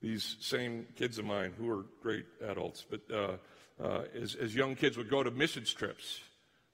These 0.02 0.36
same 0.40 0.86
kids 0.96 1.18
of 1.18 1.24
mine, 1.24 1.52
who 1.56 1.70
are 1.70 1.86
great 2.02 2.26
adults, 2.42 2.84
but 2.88 3.00
uh, 3.12 3.36
uh, 3.82 4.04
as, 4.14 4.34
as, 4.34 4.54
young 4.54 4.74
kids 4.74 4.96
would 4.96 5.10
go 5.10 5.22
to 5.22 5.30
missions 5.30 5.72
trips 5.72 6.20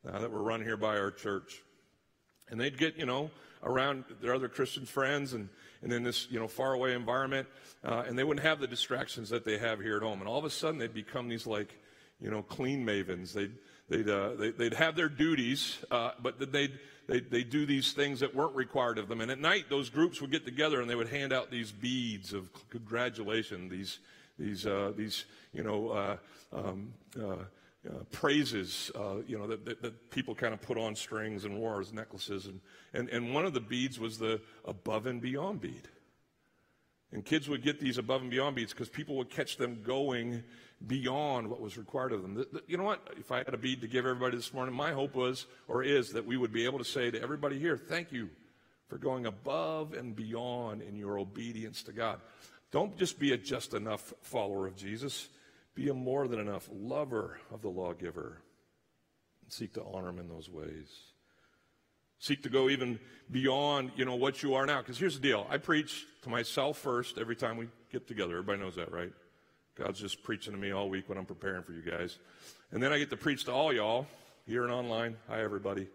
uh, 0.09 0.19
that 0.19 0.31
were 0.31 0.43
run 0.43 0.63
here 0.63 0.77
by 0.77 0.97
our 0.97 1.11
church. 1.11 1.63
And 2.51 2.61
they'd 2.61 2.77
get, 2.77 2.97
you 2.97 3.07
know, 3.07 3.31
around 3.63 4.05
their 4.21 4.35
other 4.35 4.49
Christian 4.49 4.87
friends 4.87 5.33
and, 5.33 5.49
and 5.83 5.93
in 5.93 6.03
this, 6.03 6.29
you 6.31 6.39
know, 6.39 6.49
faraway 6.49 6.95
environment. 6.95 7.49
Uh, 7.85 8.05
and 8.07 8.19
they 8.19 8.25
wouldn't 8.25 8.47
have 8.47 8.61
the 8.61 8.67
distractions 8.67 9.31
that 9.31 9.45
they 9.45 9.59
have 9.59 9.81
here 9.81 9.97
at 9.97 10.03
home. 10.03 10.21
And 10.21 10.29
all 10.29 10.39
of 10.39 10.45
a 10.45 10.51
sudden, 10.51 10.79
they'd 10.79 10.95
become 10.95 11.29
these, 11.29 11.47
like, 11.47 11.75
you 12.21 12.31
know, 12.31 12.43
clean 12.43 12.85
mavens. 12.85 13.33
They'd, 13.33 13.53
they'd, 13.89 14.09
uh, 14.09 14.35
they, 14.35 14.53
would 14.53 14.75
have 14.75 14.97
their 14.97 15.09
duties, 15.09 15.79
uh, 15.91 16.13
but 16.23 16.53
they'd, 16.53 16.79
they'd, 17.07 17.31
they'd 17.31 17.51
do 17.51 17.67
these 17.67 17.93
things 17.93 18.21
that 18.21 18.35
weren't 18.35 18.55
required 18.55 18.99
of 18.99 19.09
them. 19.09 19.21
And 19.21 19.31
at 19.31 19.39
night, 19.39 19.67
those 19.69 19.91
groups 19.91 20.21
would 20.21 20.31
get 20.31 20.45
together 20.45 20.81
and 20.81 20.89
they 20.89 20.95
would 20.95 21.09
hand 21.09 21.33
out 21.33 21.51
these 21.51 21.73
beads 21.73 22.33
of 22.33 22.51
congratulation, 22.71 23.69
these, 23.69 23.99
these, 24.39 24.67
uh, 24.67 24.93
these 24.97 25.25
you 25.53 25.63
know, 25.63 25.91
uh, 25.91 26.17
um, 26.53 26.93
uh, 27.19 27.37
uh, 27.89 28.05
praises, 28.11 28.91
uh, 28.95 29.17
you 29.27 29.39
know, 29.39 29.47
that, 29.47 29.65
that, 29.65 29.83
that, 29.83 30.11
people 30.11 30.35
kind 30.35 30.53
of 30.53 30.61
put 30.61 30.79
on 30.79 30.95
strings 30.95 31.45
and 31.45 31.59
wore 31.59 31.81
as 31.81 31.93
necklaces. 31.93 32.47
And, 32.47 32.61
and, 32.93 33.09
and 33.11 33.35
one 33.35 33.45
of 33.45 33.55
the 33.55 33.61
beads 33.61 33.99
was 34.01 34.19
the 34.19 34.41
above 34.65 35.07
and 35.07 35.21
beyond 35.21 35.61
bead. 35.61 35.89
And 37.13 37.25
kids 37.25 37.49
would 37.49 37.63
get 37.63 37.81
these 37.81 37.99
above 37.99 38.23
and 38.23 38.31
beyond 38.31 38.57
beads 38.57 38.73
because 38.73 38.89
people 38.89 39.17
would 39.17 39.31
catch 39.31 39.57
them 39.57 39.83
going 39.83 40.43
beyond 40.87 41.49
what 41.49 41.61
was 41.61 41.79
required 41.79 42.13
of 42.13 42.23
them. 42.23 42.35
The, 42.35 42.49
the, 42.53 42.63
you 42.67 42.77
know 42.77 42.85
what? 42.85 43.09
If 43.17 43.31
I 43.31 43.39
had 43.39 43.55
a 43.55 43.59
bead 43.59 43.81
to 43.83 43.89
give 43.89 44.05
everybody 44.05 44.37
this 44.37 44.53
morning, 44.53 44.75
my 44.75 44.93
hope 44.93 45.15
was 45.15 45.47
or 45.69 45.83
is 45.83 46.13
that 46.13 46.27
we 46.27 46.37
would 46.37 46.53
be 46.53 46.65
able 46.65 46.79
to 46.79 46.85
say 46.85 47.11
to 47.11 47.23
everybody 47.23 47.59
here, 47.59 47.77
thank 47.77 48.13
you 48.13 48.31
for 48.89 48.99
going 48.99 49.27
above 49.27 49.95
and 49.95 50.15
beyond 50.15 50.83
in 50.83 50.97
your 50.97 51.19
obedience 51.19 51.83
to 51.85 51.93
God. 51.93 52.21
Don't 52.73 52.97
just 52.99 53.19
be 53.19 53.33
a 53.33 53.37
just 53.37 53.75
enough 53.75 54.13
follower 54.23 54.67
of 54.67 54.77
Jesus, 54.77 55.29
be 55.77 55.91
a 55.91 55.95
more 55.95 56.27
than 56.27 56.41
enough 56.41 56.69
lover 56.73 57.39
of 57.53 57.63
the 57.63 57.69
lawgiver. 57.69 58.41
And 59.43 59.53
seek 59.53 59.75
to 59.75 59.85
honor 59.85 60.09
him 60.09 60.19
in 60.19 60.29
those 60.29 60.51
ways. 60.51 60.89
Seek 62.19 62.43
to 62.45 62.49
go 62.49 62.71
even 62.71 62.99
beyond, 63.31 63.93
you 63.95 64.07
know, 64.07 64.17
what 64.17 64.43
you 64.43 64.55
are 64.55 64.65
now. 64.65 64.79
Because 64.79 64.99
here's 64.99 65.15
the 65.15 65.21
deal. 65.21 65.47
I 65.51 65.59
preach 65.59 66.07
to 66.23 66.31
myself 66.31 66.79
first 66.79 67.19
every 67.19 67.37
time 67.37 67.59
we 67.59 67.69
get 67.93 68.09
together. 68.09 68.33
Everybody 68.33 68.59
knows 68.59 68.75
that, 68.77 68.91
right? 68.91 69.13
God's 69.77 70.01
just 70.01 70.23
preaching 70.23 70.55
to 70.55 70.59
me 70.59 70.73
all 70.73 70.89
week 70.89 71.11
when 71.11 71.19
I'm 71.19 71.27
preparing 71.27 71.63
for 71.63 71.73
you 71.73 71.83
guys. 71.83 72.19
And 72.73 72.83
then 72.83 72.91
I 72.91 72.99
get 72.99 73.11
to 73.11 73.17
preach 73.19 73.45
to 73.45 73.53
all 73.53 73.71
y'all 73.73 74.07
here 74.47 74.65
and 74.65 74.73
online. 74.73 75.17
Hi, 75.29 75.43
everybody. 75.43 75.89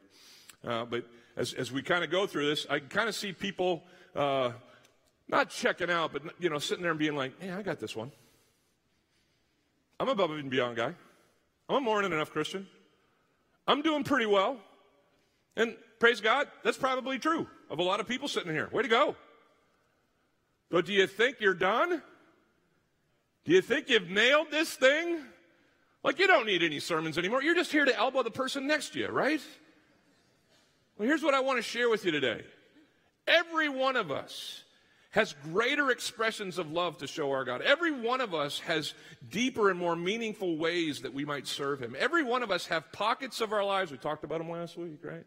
Uh, 0.64 0.86
but 0.86 1.06
as, 1.36 1.54
as 1.54 1.72
we 1.72 1.82
kind 1.82 2.04
of 2.04 2.12
go 2.12 2.28
through 2.28 2.48
this, 2.50 2.68
I 2.70 2.80
kind 2.80 3.10
of 3.10 3.16
see 3.16 3.34
people 3.34 3.84
uh, 4.16 4.52
not 5.28 5.50
checking 5.50 5.90
out, 5.90 6.14
but, 6.14 6.22
you 6.40 6.52
know, 6.52 6.60
sitting 6.60 6.84
there 6.84 6.92
and 6.92 7.00
being 7.00 7.16
like, 7.16 7.42
hey, 7.42 7.50
I 7.50 7.64
got 7.64 7.80
this 7.80 7.96
one. 7.96 8.12
I'm 10.02 10.10
a 10.10 10.14
above 10.14 10.32
and 10.32 10.50
beyond 10.50 10.78
guy. 10.78 10.96
I'm 11.70 11.76
a 11.76 11.80
more 11.80 12.02
than 12.02 12.12
enough 12.12 12.32
Christian. 12.32 12.66
I'm 13.68 13.84
doing 13.84 14.04
pretty 14.04 14.26
well. 14.26 14.58
And 15.56 15.76
praise 16.00 16.22
God, 16.22 16.48
that's 16.64 16.76
probably 16.76 17.20
true 17.20 17.46
of 17.70 17.78
a 17.78 17.84
lot 17.84 18.00
of 18.00 18.08
people 18.08 18.28
sitting 18.28 18.52
here. 18.52 18.68
Way 18.72 18.82
to 18.82 18.88
go. 18.88 19.16
But 20.72 20.88
do 20.88 20.94
you 20.94 21.06
think 21.06 21.36
you're 21.40 21.54
done? 21.54 22.02
Do 23.46 23.52
you 23.52 23.62
think 23.62 23.90
you've 23.90 24.10
nailed 24.10 24.50
this 24.50 24.74
thing? 24.74 25.20
Like, 26.04 26.18
you 26.18 26.26
don't 26.26 26.48
need 26.48 26.64
any 26.64 26.80
sermons 26.80 27.20
anymore. 27.20 27.44
You're 27.44 27.54
just 27.54 27.72
here 27.72 27.86
to 27.86 27.96
elbow 27.96 28.24
the 28.24 28.32
person 28.32 28.66
next 28.66 28.94
to 28.94 29.00
you, 29.00 29.08
right? 29.10 29.42
Well, 30.98 31.08
here's 31.08 31.22
what 31.22 31.36
I 31.36 31.42
want 31.42 31.60
to 31.60 31.64
share 31.64 31.92
with 31.92 32.06
you 32.06 32.12
today. 32.12 32.42
Every 33.28 33.70
one 33.70 33.96
of 33.96 34.10
us 34.10 34.64
has 35.12 35.36
greater 35.52 35.92
expressions 35.92 36.58
of 36.58 36.72
love 36.72 36.98
to 36.98 37.08
show 37.08 37.32
our 37.32 37.44
God. 37.44 37.62
Every 37.62 37.92
one 37.92 38.22
of 38.22 38.34
us 38.34 38.60
has 38.60 38.94
deeper 39.30 39.70
and 39.70 39.78
more 39.78 39.96
meaningful 39.96 40.58
ways 40.58 41.02
that 41.02 41.14
we 41.14 41.26
might 41.26 41.48
serve 41.48 41.82
Him. 41.82 41.96
Every 42.00 42.24
one 42.24 42.44
of 42.44 42.52
us 42.52 42.68
have 42.68 42.92
pockets 42.92 43.42
of 43.42 43.52
our 43.52 43.64
lives, 43.64 43.92
we 43.92 43.98
talked 43.98 44.24
about 44.24 44.40
them 44.40 44.50
last 44.50 44.78
week, 44.78 45.00
right? 45.04 45.26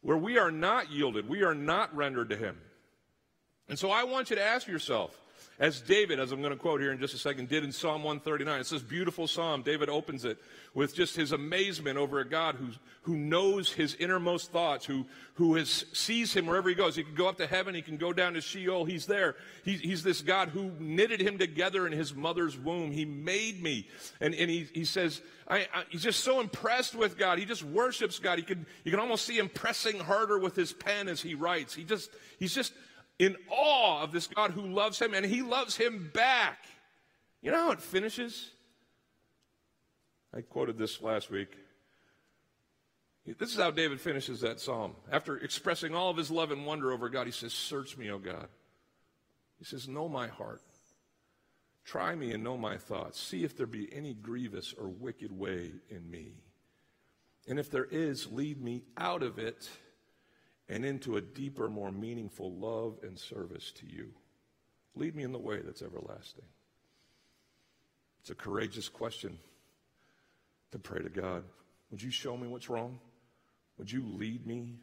Where 0.00 0.16
we 0.16 0.38
are 0.38 0.52
not 0.52 0.92
yielded, 0.92 1.28
we 1.28 1.42
are 1.42 1.54
not 1.54 1.94
rendered 1.94 2.30
to 2.30 2.36
Him. 2.36 2.56
And 3.68 3.78
so 3.78 3.90
I 3.90 4.04
want 4.04 4.30
you 4.30 4.36
to 4.36 4.44
ask 4.44 4.68
yourself, 4.68 5.18
as 5.58 5.80
David, 5.80 6.18
as 6.18 6.32
I'm 6.32 6.40
going 6.40 6.52
to 6.52 6.58
quote 6.58 6.80
here 6.80 6.92
in 6.92 6.98
just 6.98 7.14
a 7.14 7.18
second, 7.18 7.48
did 7.48 7.62
in 7.62 7.70
Psalm 7.70 8.02
139. 8.02 8.60
It's 8.60 8.70
this 8.70 8.82
beautiful 8.82 9.28
psalm. 9.28 9.62
David 9.62 9.88
opens 9.88 10.24
it 10.24 10.38
with 10.74 10.94
just 10.94 11.14
his 11.14 11.30
amazement 11.30 11.96
over 11.96 12.18
a 12.18 12.28
God 12.28 12.56
who, 12.56 12.70
who 13.02 13.16
knows 13.16 13.72
his 13.72 13.94
innermost 13.94 14.50
thoughts, 14.50 14.84
who, 14.84 15.06
who 15.34 15.54
has, 15.54 15.86
sees 15.92 16.34
him 16.34 16.46
wherever 16.46 16.68
he 16.68 16.74
goes. 16.74 16.96
He 16.96 17.04
can 17.04 17.14
go 17.14 17.28
up 17.28 17.36
to 17.38 17.46
heaven, 17.46 17.74
he 17.74 17.82
can 17.82 17.96
go 17.96 18.12
down 18.12 18.34
to 18.34 18.40
Sheol, 18.40 18.84
he's 18.84 19.06
there. 19.06 19.36
He, 19.64 19.74
he's 19.74 20.02
this 20.02 20.22
God 20.22 20.48
who 20.48 20.72
knitted 20.80 21.20
him 21.20 21.38
together 21.38 21.86
in 21.86 21.92
his 21.92 22.14
mother's 22.14 22.58
womb. 22.58 22.90
He 22.90 23.04
made 23.04 23.62
me. 23.62 23.86
And, 24.20 24.34
and 24.34 24.50
he, 24.50 24.66
he 24.72 24.84
says, 24.84 25.22
I, 25.46 25.68
I, 25.72 25.84
he's 25.88 26.02
just 26.02 26.24
so 26.24 26.40
impressed 26.40 26.96
with 26.96 27.16
God. 27.16 27.38
He 27.38 27.44
just 27.44 27.62
worships 27.62 28.18
God. 28.18 28.38
He 28.38 28.44
can, 28.44 28.66
you 28.82 28.90
can 28.90 28.98
almost 28.98 29.24
see 29.24 29.38
him 29.38 29.48
pressing 29.48 30.00
harder 30.00 30.38
with 30.38 30.56
his 30.56 30.72
pen 30.72 31.06
as 31.06 31.20
he 31.20 31.36
writes. 31.36 31.74
He 31.74 31.84
just, 31.84 32.10
he's 32.40 32.54
just 32.54 32.72
in 33.18 33.36
awe 33.48 34.02
of 34.02 34.12
this 34.12 34.26
God 34.26 34.50
who 34.50 34.62
loves 34.62 34.98
him 34.98 35.14
and 35.14 35.24
he 35.24 35.42
loves 35.42 35.76
him 35.76 36.10
back. 36.12 36.58
You 37.42 37.50
know 37.50 37.64
how 37.64 37.72
it 37.72 37.80
finishes? 37.80 38.50
I 40.34 40.40
quoted 40.40 40.78
this 40.78 41.00
last 41.00 41.30
week. 41.30 41.56
This 43.38 43.52
is 43.52 43.58
how 43.58 43.70
David 43.70 44.00
finishes 44.00 44.40
that 44.40 44.60
psalm. 44.60 44.96
After 45.10 45.36
expressing 45.38 45.94
all 45.94 46.10
of 46.10 46.16
his 46.16 46.30
love 46.30 46.50
and 46.50 46.66
wonder 46.66 46.92
over 46.92 47.08
God, 47.08 47.26
he 47.26 47.32
says, 47.32 47.54
Search 47.54 47.96
me, 47.96 48.10
O 48.10 48.18
God. 48.18 48.48
He 49.58 49.64
says, 49.64 49.88
Know 49.88 50.08
my 50.08 50.26
heart. 50.26 50.60
Try 51.84 52.14
me 52.14 52.32
and 52.32 52.42
know 52.42 52.56
my 52.56 52.76
thoughts. 52.76 53.20
See 53.20 53.44
if 53.44 53.56
there 53.56 53.66
be 53.66 53.88
any 53.92 54.14
grievous 54.14 54.74
or 54.76 54.88
wicked 54.88 55.30
way 55.32 55.72
in 55.88 56.10
me. 56.10 56.32
And 57.46 57.58
if 57.58 57.70
there 57.70 57.84
is, 57.84 58.30
lead 58.30 58.62
me 58.62 58.84
out 58.96 59.22
of 59.22 59.38
it 59.38 59.68
and 60.68 60.84
into 60.84 61.16
a 61.16 61.20
deeper, 61.20 61.68
more 61.68 61.92
meaningful 61.92 62.52
love 62.52 62.98
and 63.02 63.18
service 63.18 63.72
to 63.72 63.86
you. 63.86 64.10
Lead 64.96 65.14
me 65.14 65.22
in 65.22 65.32
the 65.32 65.38
way 65.38 65.60
that's 65.60 65.82
everlasting. 65.82 66.44
It's 68.20 68.30
a 68.30 68.34
courageous 68.34 68.88
question 68.88 69.38
to 70.72 70.78
pray 70.78 71.02
to 71.02 71.10
God. 71.10 71.44
Would 71.90 72.02
you 72.02 72.10
show 72.10 72.36
me 72.36 72.48
what's 72.48 72.70
wrong? 72.70 72.98
Would 73.78 73.90
you 73.90 74.04
lead 74.06 74.46
me 74.46 74.76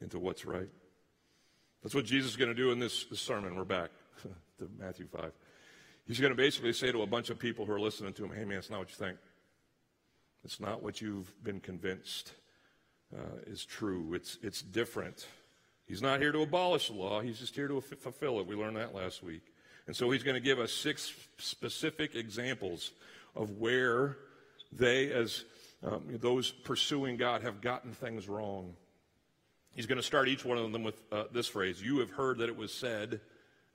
into 0.00 0.18
what's 0.18 0.44
right? 0.44 0.68
That's 1.82 1.94
what 1.94 2.04
Jesus 2.04 2.32
is 2.32 2.36
going 2.36 2.50
to 2.50 2.54
do 2.54 2.70
in 2.70 2.78
this, 2.78 3.04
this 3.06 3.20
sermon. 3.20 3.56
We're 3.56 3.64
back 3.64 3.90
to 4.58 4.68
Matthew 4.78 5.06
5. 5.08 5.32
He's 6.06 6.20
going 6.20 6.32
to 6.32 6.36
basically 6.36 6.72
say 6.72 6.92
to 6.92 7.02
a 7.02 7.06
bunch 7.06 7.30
of 7.30 7.38
people 7.38 7.64
who 7.66 7.72
are 7.72 7.80
listening 7.80 8.12
to 8.14 8.24
him, 8.24 8.32
hey, 8.32 8.44
man, 8.44 8.58
it's 8.58 8.70
not 8.70 8.78
what 8.80 8.90
you 8.90 8.96
think. 8.96 9.18
It's 10.44 10.60
not 10.60 10.82
what 10.82 11.00
you've 11.00 11.32
been 11.42 11.60
convinced 11.60 12.32
uh, 13.16 13.38
is 13.46 13.64
true. 13.64 14.14
It's, 14.14 14.38
it's 14.42 14.62
different. 14.62 15.26
He's 15.86 16.02
not 16.02 16.20
here 16.20 16.32
to 16.32 16.40
abolish 16.40 16.88
the 16.88 16.94
law, 16.94 17.20
he's 17.20 17.38
just 17.38 17.54
here 17.54 17.68
to 17.68 17.80
fulfill 17.80 18.40
it. 18.40 18.46
We 18.46 18.56
learned 18.56 18.76
that 18.76 18.94
last 18.94 19.22
week. 19.22 19.42
And 19.86 19.96
so 19.96 20.10
he's 20.10 20.22
going 20.22 20.36
to 20.36 20.40
give 20.40 20.60
us 20.60 20.72
six 20.72 21.12
specific 21.38 22.14
examples 22.14 22.92
of 23.34 23.58
where 23.58 24.16
they, 24.70 25.12
as 25.12 25.44
um, 25.82 26.04
those 26.20 26.50
pursuing 26.50 27.16
God, 27.16 27.42
have 27.42 27.60
gotten 27.60 27.92
things 27.92 28.28
wrong. 28.28 28.74
He's 29.74 29.86
going 29.86 29.96
to 29.96 30.02
start 30.02 30.28
each 30.28 30.44
one 30.44 30.56
of 30.56 30.70
them 30.70 30.84
with 30.84 30.94
uh, 31.10 31.24
this 31.32 31.48
phrase 31.48 31.82
You 31.82 31.98
have 31.98 32.10
heard 32.10 32.38
that 32.38 32.48
it 32.48 32.56
was 32.56 32.72
said. 32.72 33.20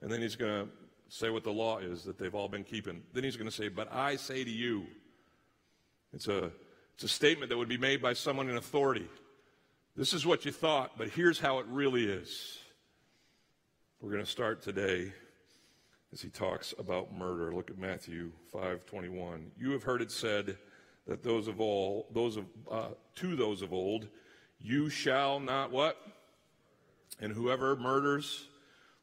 And 0.00 0.10
then 0.10 0.20
he's 0.20 0.36
going 0.36 0.66
to 0.66 0.70
say 1.08 1.28
what 1.28 1.42
the 1.44 1.52
law 1.52 1.78
is 1.78 2.04
that 2.04 2.18
they've 2.18 2.34
all 2.34 2.48
been 2.48 2.64
keeping. 2.64 3.02
Then 3.12 3.24
he's 3.24 3.36
going 3.36 3.50
to 3.50 3.54
say, 3.54 3.68
But 3.68 3.92
I 3.92 4.16
say 4.16 4.44
to 4.44 4.50
you. 4.50 4.86
It's 6.14 6.28
a, 6.28 6.50
it's 6.94 7.04
a 7.04 7.08
statement 7.08 7.50
that 7.50 7.58
would 7.58 7.68
be 7.68 7.76
made 7.76 8.00
by 8.00 8.14
someone 8.14 8.48
in 8.48 8.56
authority. 8.56 9.06
This 9.98 10.14
is 10.14 10.24
what 10.24 10.44
you 10.44 10.52
thought, 10.52 10.92
but 10.96 11.08
here's 11.08 11.40
how 11.40 11.58
it 11.58 11.66
really 11.68 12.04
is. 12.04 12.60
We're 14.00 14.12
going 14.12 14.24
to 14.24 14.30
start 14.30 14.62
today 14.62 15.12
as 16.12 16.20
he 16.20 16.28
talks 16.28 16.72
about 16.78 17.12
murder. 17.12 17.52
Look 17.52 17.68
at 17.68 17.78
Matthew 17.78 18.30
5:21. 18.54 19.50
You 19.58 19.72
have 19.72 19.82
heard 19.82 20.00
it 20.00 20.12
said 20.12 20.56
that 21.08 21.24
those 21.24 21.48
of 21.48 21.60
all, 21.60 22.06
those 22.12 22.36
of 22.36 22.44
uh, 22.70 22.90
to 23.16 23.34
those 23.34 23.60
of 23.60 23.72
old, 23.72 24.06
you 24.60 24.88
shall 24.88 25.40
not 25.40 25.72
what? 25.72 25.96
And 27.20 27.32
whoever 27.32 27.74
murders 27.74 28.46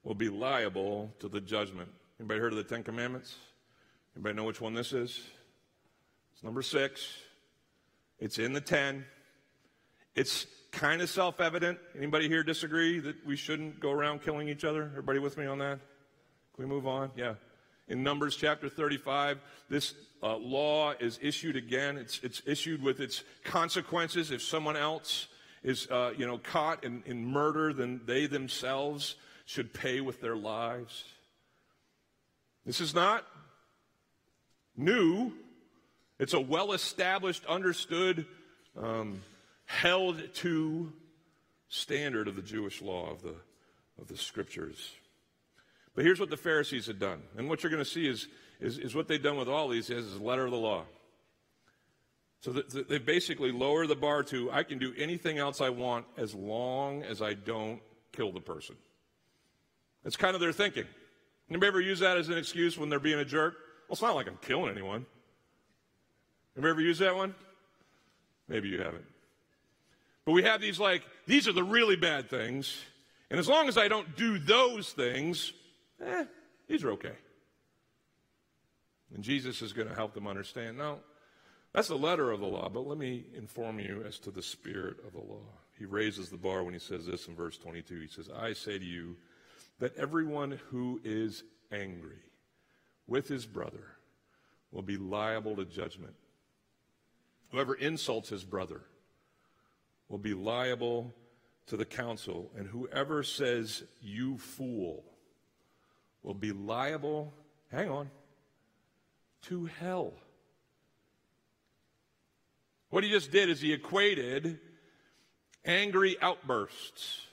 will 0.06 0.16
be 0.16 0.30
liable 0.30 1.14
to 1.20 1.28
the 1.28 1.42
judgment. 1.42 1.90
Anybody 2.22 2.40
heard 2.40 2.54
of 2.54 2.58
the 2.58 2.64
Ten 2.64 2.84
Commandments? 2.84 3.36
Anybody 4.16 4.36
know 4.36 4.46
which 4.46 4.62
one 4.62 4.74
this 4.74 4.94
is? 4.94 5.22
It's 6.34 6.42
number 6.42 6.62
six. 6.62 7.18
It's 8.18 8.40
in 8.40 8.54
the 8.54 8.62
ten. 8.62 9.04
It's 10.16 10.48
kind 10.72 11.02
of 11.02 11.10
self-evident. 11.10 11.78
Anybody 11.98 12.30
here 12.30 12.42
disagree 12.42 13.00
that 13.00 13.26
we 13.26 13.36
shouldn't 13.36 13.80
go 13.80 13.92
around 13.92 14.22
killing 14.22 14.48
each 14.48 14.64
other? 14.64 14.84
Everybody 14.92 15.20
with 15.20 15.38
me 15.38 15.46
on 15.46 15.58
that? 15.60 15.80
Can 16.56 16.64
we 16.64 16.66
move 16.66 16.88
on? 16.88 17.12
Yeah. 17.18 17.36
In 17.90 18.02
Numbers 18.02 18.36
chapter 18.36 18.70
35, 18.70 19.40
this 19.70 19.94
uh, 20.24 20.38
law 20.38 20.94
is 21.00 21.20
issued 21.22 21.58
again. 21.58 21.98
It's, 21.98 22.20
it's 22.24 22.42
issued 22.46 22.82
with 22.82 23.00
its 23.02 23.24
consequences. 23.44 24.32
If 24.32 24.42
someone 24.42 24.78
else 24.78 25.28
is, 25.64 25.88
uh, 25.92 26.14
you 26.18 26.26
know, 26.26 26.38
caught 26.38 26.84
in, 26.86 27.04
in 27.06 27.26
murder, 27.26 27.74
then 27.74 28.02
they 28.06 28.26
themselves 28.26 29.16
should 29.46 29.74
pay 29.74 30.00
with 30.00 30.22
their 30.22 30.36
lives. 30.36 31.04
This 32.66 32.80
is 32.80 32.96
not 32.96 33.26
new. 34.78 35.34
It's 36.20 36.34
a 36.34 36.40
well-established, 36.40 37.46
understood 37.46 38.26
um, 38.82 39.22
held 39.66 40.22
to 40.36 40.94
standard 41.70 42.28
of 42.28 42.36
the 42.36 42.42
Jewish 42.42 42.82
law 42.82 43.12
of 43.12 43.22
the, 43.22 43.36
of 44.00 44.08
the 44.08 44.18
scriptures. 44.18 44.92
But 45.96 46.06
here's 46.06 46.20
what 46.20 46.30
the 46.30 46.38
Pharisees 46.38 46.88
had 46.88 47.00
done. 47.00 47.22
And 47.38 47.50
what 47.50 47.64
you're 47.64 47.72
going 47.72 47.84
to 47.84 47.90
see 47.90 48.08
is, 48.08 48.28
is, 48.60 48.78
is 48.78 48.96
what 48.96 49.08
they've 49.08 49.22
done 49.22 49.38
with 49.38 49.48
all 49.48 49.70
these 49.70 49.90
is, 49.90 50.06
is 50.06 50.20
letter 50.20 50.46
of 50.46 50.52
the 50.52 50.58
law. 50.58 50.84
So 52.42 52.52
they 52.52 53.00
basically 53.00 53.52
lower 53.52 53.88
the 53.88 53.96
bar 53.96 54.22
to 54.24 54.52
I 54.52 54.62
can 54.62 54.78
do 54.78 54.94
anything 54.98 55.40
else 55.40 55.62
I 55.62 55.70
want 55.70 56.06
as 56.16 56.36
long 56.36 57.02
as 57.02 57.20
I 57.22 57.34
don't 57.34 57.82
kill 58.12 58.32
the 58.32 58.40
person. 58.40 58.76
That's 60.04 60.16
kind 60.16 60.36
of 60.36 60.42
their 60.42 60.52
thinking. 60.52 60.86
Anybody 61.50 61.68
ever 61.68 61.82
use 61.82 62.00
that 62.02 62.18
as 62.18 62.30
an 62.30 62.38
excuse 62.38 62.78
when 62.78 62.90
they're 62.90 63.00
being 63.00 63.18
a 63.18 63.26
jerk? 63.26 63.56
Well, 63.88 63.94
it's 63.94 64.02
not 64.02 64.16
like 64.16 64.28
I'm 64.28 64.38
killing 64.42 64.70
anyone. 64.70 65.08
You 66.56 66.68
ever 66.68 66.82
used 66.82 67.02
that 67.02 67.16
one? 67.16 67.34
Maybe 68.48 68.70
you 68.70 68.80
haven't. 68.80 69.06
But 70.25 70.32
we 70.32 70.44
have 70.44 70.60
these 70.60 70.79
like, 70.79 71.03
these 71.27 71.48
are 71.48 71.53
the 71.53 71.63
really 71.63 71.96
bad 71.96 72.29
things. 72.29 72.75
And 73.29 73.39
as 73.39 73.48
long 73.48 73.67
as 73.67 73.77
I 73.77 73.88
don't 73.88 74.15
do 74.15 74.39
those 74.39 74.91
things, 74.91 75.53
eh, 76.03 76.25
these 76.67 76.84
are 76.84 76.91
okay. 76.91 77.15
And 79.13 79.24
Jesus 79.24 79.62
is 79.62 79.72
going 79.72 79.88
to 79.88 79.96
help 79.96 80.13
them 80.13 80.27
understand. 80.27 80.77
Now, 80.77 80.98
that's 81.74 81.88
the 81.88 81.98
letter 81.98 82.32
of 82.32 82.39
the 82.39 82.48
law, 82.48 82.70
but 82.70 82.88
let 82.88 82.98
me 82.98 83.25
inform 83.36 83.79
you 83.79 84.03
as 84.08 84.17
to 84.20 84.32
the 84.32 84.41
spirit 84.41 84.98
of 85.05 85.13
the 85.13 85.20
law. 85.20 85.46
He 85.77 85.86
raises 85.86 86.29
the 86.29 86.38
bar 86.38 86.63
when 86.63 86.74
he 86.74 86.79
says 86.79 87.05
this 87.05 87.27
in 87.27 87.36
verse 87.36 87.58
22. 87.58 88.00
He 88.00 88.08
says, 88.08 88.29
I 88.36 88.53
say 88.53 88.79
to 88.79 88.86
you 88.86 89.17
that 89.79 89.96
everyone 89.98 90.60
who 90.70 91.01
is 91.03 91.44
angry 91.72 92.24
with 93.08 93.27
his 93.27 93.46
brother 93.46 93.98
will 94.72 94.82
be 94.82 94.98
liable 94.98 95.55
to 95.58 95.65
judgment. 95.65 96.15
Whoever 97.51 97.75
insults 97.75 98.29
his 98.29 98.44
brother 98.44 98.82
will 100.10 100.18
be 100.18 100.34
liable 100.34 101.14
to 101.68 101.78
the 101.78 101.86
council, 101.86 102.52
and 102.56 102.68
whoever 102.68 103.24
says, 103.24 103.84
You 104.02 104.38
fool, 104.38 105.04
will 106.22 106.34
be 106.34 106.52
liable, 106.52 107.34
hang 107.72 107.90
on, 107.90 108.10
to 109.44 109.66
hell. 109.66 110.14
What 112.90 113.04
he 113.04 113.10
just 113.10 113.32
did 113.32 113.50
is 113.50 113.62
he 113.62 113.74
equated 113.74 114.60
angry 115.66 116.18
outbursts, 116.22 117.26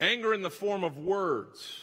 anger 0.00 0.34
in 0.34 0.42
the 0.42 0.50
form 0.50 0.84
of 0.84 0.98
words, 0.98 1.82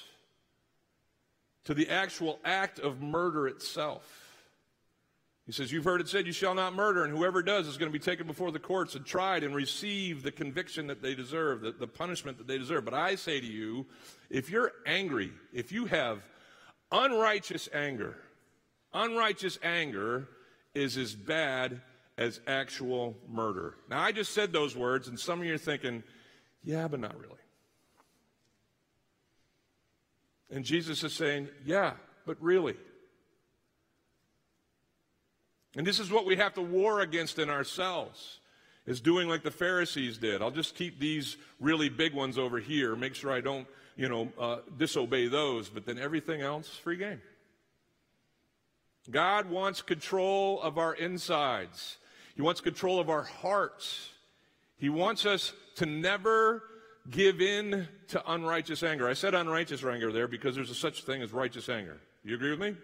to 1.65 1.74
the 1.74 1.89
actual 1.89 2.39
act 2.43 2.79
of 2.79 3.01
murder 3.01 3.48
itself. 3.48 4.23
He 5.45 5.51
says, 5.51 5.71
You've 5.71 5.83
heard 5.83 6.00
it 6.00 6.07
said, 6.07 6.25
You 6.25 6.31
shall 6.31 6.55
not 6.55 6.73
murder, 6.73 7.03
and 7.03 7.15
whoever 7.15 7.43
does 7.43 7.67
is 7.67 7.77
going 7.77 7.91
to 7.91 7.97
be 7.97 8.03
taken 8.03 8.27
before 8.27 8.51
the 8.51 8.59
courts 8.59 8.95
and 8.95 9.05
tried 9.05 9.43
and 9.43 9.53
receive 9.53 10.23
the 10.23 10.31
conviction 10.31 10.88
that 10.88 11.01
they 11.01 11.15
deserve, 11.15 11.62
the, 11.62 11.71
the 11.71 11.88
punishment 11.88 12.38
that 12.38 12.47
they 12.47 12.57
deserve. 12.57 12.85
But 12.85 12.93
I 12.93 13.15
say 13.15 13.41
to 13.41 13.45
you, 13.45 13.85
if 14.29 14.50
you're 14.50 14.71
angry, 14.85 15.31
if 15.51 15.71
you 15.71 15.85
have 15.85 16.23
unrighteous 16.91 17.67
anger, 17.73 18.15
unrighteous 18.93 19.59
anger 19.63 20.29
is 20.73 20.97
as 20.97 21.13
bad 21.13 21.81
as 22.17 22.39
actual 22.47 23.17
murder. 23.29 23.75
Now, 23.89 24.01
I 24.01 24.12
just 24.12 24.33
said 24.33 24.53
those 24.53 24.77
words, 24.77 25.07
and 25.07 25.19
some 25.19 25.39
of 25.39 25.45
you 25.45 25.55
are 25.55 25.57
thinking, 25.57 26.03
Yeah, 26.63 26.88
but 26.88 27.01
not 27.01 27.19
really. 27.19 27.33
And 30.50 30.63
Jesus 30.63 31.03
is 31.03 31.12
saying, 31.12 31.50
Yeah, 31.65 31.93
but 32.25 32.41
really. 32.41 32.77
And 35.75 35.88
this 35.88 36.00
is 36.00 36.12
what 36.12 36.25
we 36.25 36.36
have 36.36 36.53
to 36.53 36.62
war 36.62 37.01
against 37.01 37.39
in 37.39 37.50
ourselves 37.50 38.39
is 38.86 39.00
doing 39.00 39.30
like 39.30 39.44
the 39.44 39.51
Pharisees 39.51 40.18
did. 40.18 40.42
I'll 40.42 40.51
just 40.51 40.75
keep 40.75 41.00
these 41.00 41.38
really 41.60 41.89
big 41.89 42.13
ones 42.13 42.38
over 42.38 42.60
here, 42.60 42.96
make 42.96 43.15
sure 43.15 43.32
I 43.32 43.42
don't, 43.42 43.68
you 43.96 44.10
know, 44.10 44.32
uh, 44.38 44.58
disobey 44.77 45.27
those, 45.27 45.70
but 45.70 45.86
then 45.86 45.98
everything 45.98 46.42
else, 46.42 46.68
free 46.68 46.98
game. 46.98 47.22
God 49.10 49.50
wants 49.50 49.82
control 49.82 50.62
of 50.62 50.77
our 50.77 50.94
insides. 50.94 51.98
He 52.36 52.42
wants 52.42 52.62
control 52.62 53.00
of 53.00 53.10
our 53.10 53.24
hearts. 53.24 54.10
He 54.77 54.89
wants 54.89 55.25
us 55.25 55.53
to 55.75 55.86
never 55.86 56.63
give 57.10 57.42
in 57.42 57.88
to 58.10 58.32
unrighteous 58.32 58.84
anger. 58.84 59.08
I 59.08 59.13
said 59.13 59.34
unrighteous 59.34 59.84
anger 59.84 60.12
there 60.12 60.27
because 60.27 60.56
there's 60.56 60.70
a 60.70 60.75
such 60.75 61.03
thing 61.03 61.22
as 61.22 61.34
righteous 61.34 61.68
anger. 61.70 61.98
You 62.24 62.36
agree 62.36 62.51
with 62.51 62.60
me? 62.60 62.75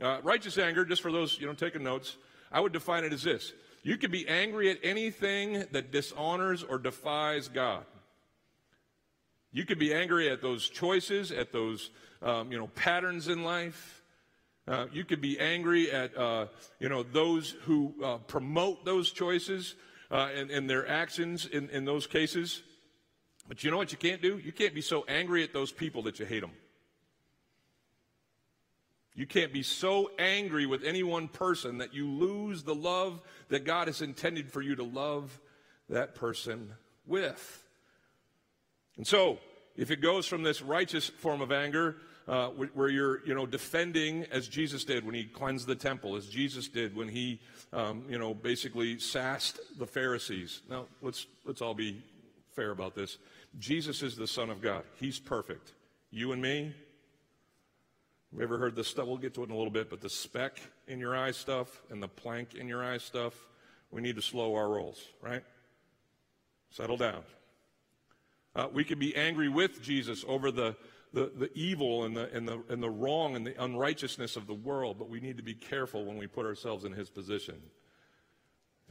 Uh, 0.00 0.20
righteous 0.22 0.58
anger, 0.58 0.84
just 0.84 1.00
for 1.00 1.10
those, 1.10 1.38
you 1.40 1.46
know, 1.46 1.54
taking 1.54 1.82
notes, 1.82 2.16
I 2.52 2.60
would 2.60 2.72
define 2.72 3.04
it 3.04 3.12
as 3.12 3.22
this. 3.22 3.52
You 3.82 3.96
can 3.96 4.10
be 4.10 4.28
angry 4.28 4.70
at 4.70 4.78
anything 4.82 5.64
that 5.72 5.92
dishonors 5.92 6.62
or 6.62 6.78
defies 6.78 7.48
God. 7.48 7.84
You 9.52 9.64
could 9.64 9.78
be 9.78 9.94
angry 9.94 10.28
at 10.28 10.42
those 10.42 10.68
choices, 10.68 11.32
at 11.32 11.52
those, 11.52 11.90
um, 12.20 12.52
you 12.52 12.58
know, 12.58 12.66
patterns 12.66 13.28
in 13.28 13.42
life. 13.42 14.02
Uh, 14.68 14.86
you 14.92 15.04
could 15.04 15.20
be 15.20 15.38
angry 15.38 15.90
at, 15.90 16.16
uh, 16.16 16.46
you 16.80 16.88
know, 16.88 17.04
those 17.04 17.54
who 17.62 17.94
uh, 18.04 18.18
promote 18.18 18.84
those 18.84 19.12
choices 19.12 19.76
uh, 20.10 20.28
and, 20.34 20.50
and, 20.50 20.68
their 20.68 20.88
actions 20.88 21.46
in, 21.46 21.70
in 21.70 21.84
those 21.84 22.06
cases. 22.06 22.62
But 23.48 23.62
you 23.62 23.70
know 23.70 23.76
what 23.76 23.92
you 23.92 23.98
can't 23.98 24.20
do? 24.20 24.38
You 24.38 24.52
can't 24.52 24.74
be 24.74 24.80
so 24.80 25.04
angry 25.08 25.44
at 25.44 25.52
those 25.52 25.72
people 25.72 26.02
that 26.02 26.18
you 26.18 26.26
hate 26.26 26.40
them. 26.40 26.50
You 29.16 29.26
can't 29.26 29.52
be 29.52 29.62
so 29.62 30.10
angry 30.18 30.66
with 30.66 30.84
any 30.84 31.02
one 31.02 31.26
person 31.26 31.78
that 31.78 31.94
you 31.94 32.06
lose 32.06 32.62
the 32.62 32.74
love 32.74 33.22
that 33.48 33.64
God 33.64 33.88
has 33.88 34.02
intended 34.02 34.52
for 34.52 34.60
you 34.60 34.76
to 34.76 34.84
love 34.84 35.40
that 35.88 36.14
person 36.14 36.72
with. 37.06 37.64
And 38.98 39.06
so, 39.06 39.38
if 39.74 39.90
it 39.90 40.02
goes 40.02 40.26
from 40.26 40.42
this 40.42 40.60
righteous 40.60 41.08
form 41.08 41.40
of 41.40 41.50
anger, 41.50 41.96
uh, 42.28 42.48
where 42.48 42.88
you're, 42.88 43.24
you 43.24 43.34
know, 43.34 43.46
defending 43.46 44.24
as 44.32 44.48
Jesus 44.48 44.84
did 44.84 45.04
when 45.06 45.14
he 45.14 45.24
cleansed 45.24 45.66
the 45.66 45.76
temple, 45.76 46.16
as 46.16 46.26
Jesus 46.26 46.68
did 46.68 46.94
when 46.96 47.08
he, 47.08 47.40
um, 47.72 48.04
you 48.08 48.18
know, 48.18 48.34
basically 48.34 48.98
sassed 48.98 49.60
the 49.78 49.86
Pharisees. 49.86 50.62
Now, 50.68 50.86
let's 51.00 51.26
let's 51.44 51.62
all 51.62 51.74
be 51.74 52.02
fair 52.54 52.72
about 52.72 52.94
this. 52.94 53.18
Jesus 53.58 54.02
is 54.02 54.16
the 54.16 54.26
Son 54.26 54.50
of 54.50 54.60
God. 54.60 54.82
He's 54.98 55.20
perfect. 55.20 55.72
You 56.10 56.32
and 56.32 56.42
me, 56.42 56.74
we 58.36 58.42
ever 58.42 58.58
heard 58.58 58.76
the 58.76 58.84
stuff? 58.84 59.06
We'll 59.06 59.16
get 59.16 59.32
to 59.34 59.42
it 59.42 59.46
in 59.46 59.52
a 59.52 59.56
little 59.56 59.72
bit, 59.72 59.88
but 59.88 60.02
the 60.02 60.10
speck 60.10 60.60
in 60.86 61.00
your 61.00 61.16
eye 61.16 61.30
stuff 61.30 61.80
and 61.90 62.02
the 62.02 62.08
plank 62.08 62.54
in 62.54 62.68
your 62.68 62.84
eye 62.84 62.98
stuff, 62.98 63.32
we 63.90 64.02
need 64.02 64.16
to 64.16 64.22
slow 64.22 64.54
our 64.54 64.68
rolls, 64.68 65.02
right? 65.22 65.42
Settle 66.68 66.98
down. 66.98 67.22
Uh, 68.54 68.66
we 68.70 68.84
could 68.84 68.98
be 68.98 69.16
angry 69.16 69.48
with 69.48 69.82
Jesus 69.82 70.22
over 70.28 70.50
the, 70.50 70.76
the, 71.14 71.32
the 71.34 71.50
evil 71.54 72.04
and 72.04 72.14
the, 72.14 72.30
and, 72.34 72.46
the, 72.46 72.62
and 72.68 72.82
the 72.82 72.90
wrong 72.90 73.36
and 73.36 73.46
the 73.46 73.62
unrighteousness 73.62 74.36
of 74.36 74.46
the 74.46 74.54
world, 74.54 74.98
but 74.98 75.08
we 75.08 75.18
need 75.18 75.38
to 75.38 75.42
be 75.42 75.54
careful 75.54 76.04
when 76.04 76.18
we 76.18 76.26
put 76.26 76.44
ourselves 76.44 76.84
in 76.84 76.92
his 76.92 77.08
position 77.08 77.56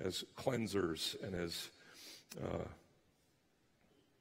as 0.04 0.24
cleansers 0.36 1.22
and 1.24 1.36
as, 1.36 1.70
uh, 2.44 2.66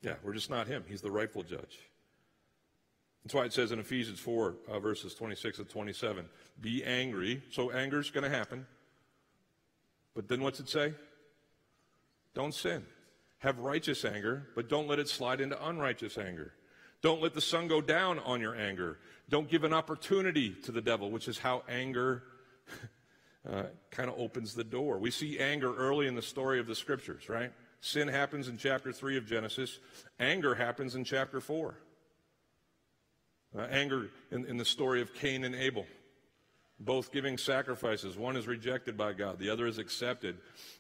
yeah, 0.03 0.15
we're 0.23 0.35
just 0.35 0.51
not 0.51 0.67
him. 0.67 0.85
He's 0.87 1.01
the 1.01 1.11
rightful 1.11 1.43
judge. 1.43 1.79
That's 3.25 3.35
why 3.35 3.45
it 3.45 3.53
says 3.55 3.73
in 3.73 3.79
Ephesians 3.79 4.21
4, 4.21 4.55
uh, 4.69 4.79
verses 4.81 5.15
26 5.15 5.61
and 5.61 5.69
27, 5.69 6.27
be 6.61 6.85
angry. 6.85 7.43
So 7.51 7.71
anger's 7.71 8.11
going 8.11 8.31
to 8.31 8.37
happen. 8.37 8.67
But 10.15 10.29
then 10.29 10.43
what's 10.43 10.61
it 10.61 10.69
say? 10.69 10.93
Don't 12.35 12.53
sin. 12.53 12.85
Have 13.39 13.59
righteous 13.59 14.05
anger, 14.05 14.49
but 14.55 14.69
don't 14.69 14.89
let 14.89 14.99
it 14.99 15.09
slide 15.09 15.41
into 15.41 15.67
unrighteous 15.67 16.19
anger. 16.19 16.53
Don't 17.01 17.23
let 17.23 17.35
the 17.35 17.41
sun 17.41 17.67
go 17.67 17.81
down 17.81 18.19
on 18.21 18.41
your 18.41 18.55
anger. 18.55 18.99
Don't 19.29 19.49
give 19.49 19.65
an 19.65 19.73
opportunity 19.73 20.51
to 20.65 20.73
the 20.73 20.81
devil, 20.81 21.11
which 21.11 21.29
is 21.29 21.39
how 21.39 21.63
anger 21.69 22.23
uh, 23.51 23.65
kind 23.91 24.09
of 24.11 24.19
opens 24.19 24.55
the 24.55 24.65
door. 24.65 24.99
We 24.99 25.11
see 25.11 25.39
anger 25.39 25.75
early 25.75 26.07
in 26.07 26.15
the 26.15 26.23
story 26.23 26.61
of 26.61 26.67
the 26.67 26.75
scriptures, 26.75 27.29
right? 27.29 27.53
Sin 27.81 28.09
happens 28.09 28.49
in 28.49 28.57
chapter 28.57 28.93
3 28.93 29.19
of 29.19 29.27
Genesis, 29.27 29.79
anger 30.19 30.55
happens 30.55 30.95
in 30.95 31.05
chapter 31.05 31.41
4. 31.41 31.75
Uh, 33.57 33.63
anger 33.71 34.11
in, 34.33 34.45
in 34.47 34.57
the 34.57 34.65
story 34.65 35.01
of 35.01 35.15
Cain 35.15 35.45
and 35.45 35.55
Abel, 35.55 35.87
both 36.81 37.13
giving 37.13 37.39
sacrifices. 37.39 38.17
One 38.17 38.37
is 38.37 38.49
rejected 38.49 38.97
by 38.97 39.13
God, 39.13 39.39
the 39.39 39.49
other 39.51 39.67
is 39.67 39.79
accepted. 39.79 40.39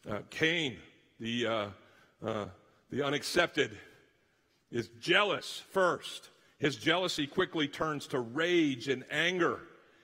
Uh, 0.08 0.18
Cain, 0.30 0.76
the, 1.20 1.46
uh, 1.46 1.66
uh, 2.24 2.46
the 2.90 3.02
unaccepted, 3.02 3.78
is 4.72 4.88
jealous 5.00 5.62
first. 5.70 6.30
His 6.58 6.74
jealousy 6.76 7.26
quickly 7.28 7.68
turns 7.68 8.08
to 8.08 8.18
rage 8.18 8.88
and 8.88 9.04
anger. 9.10 9.60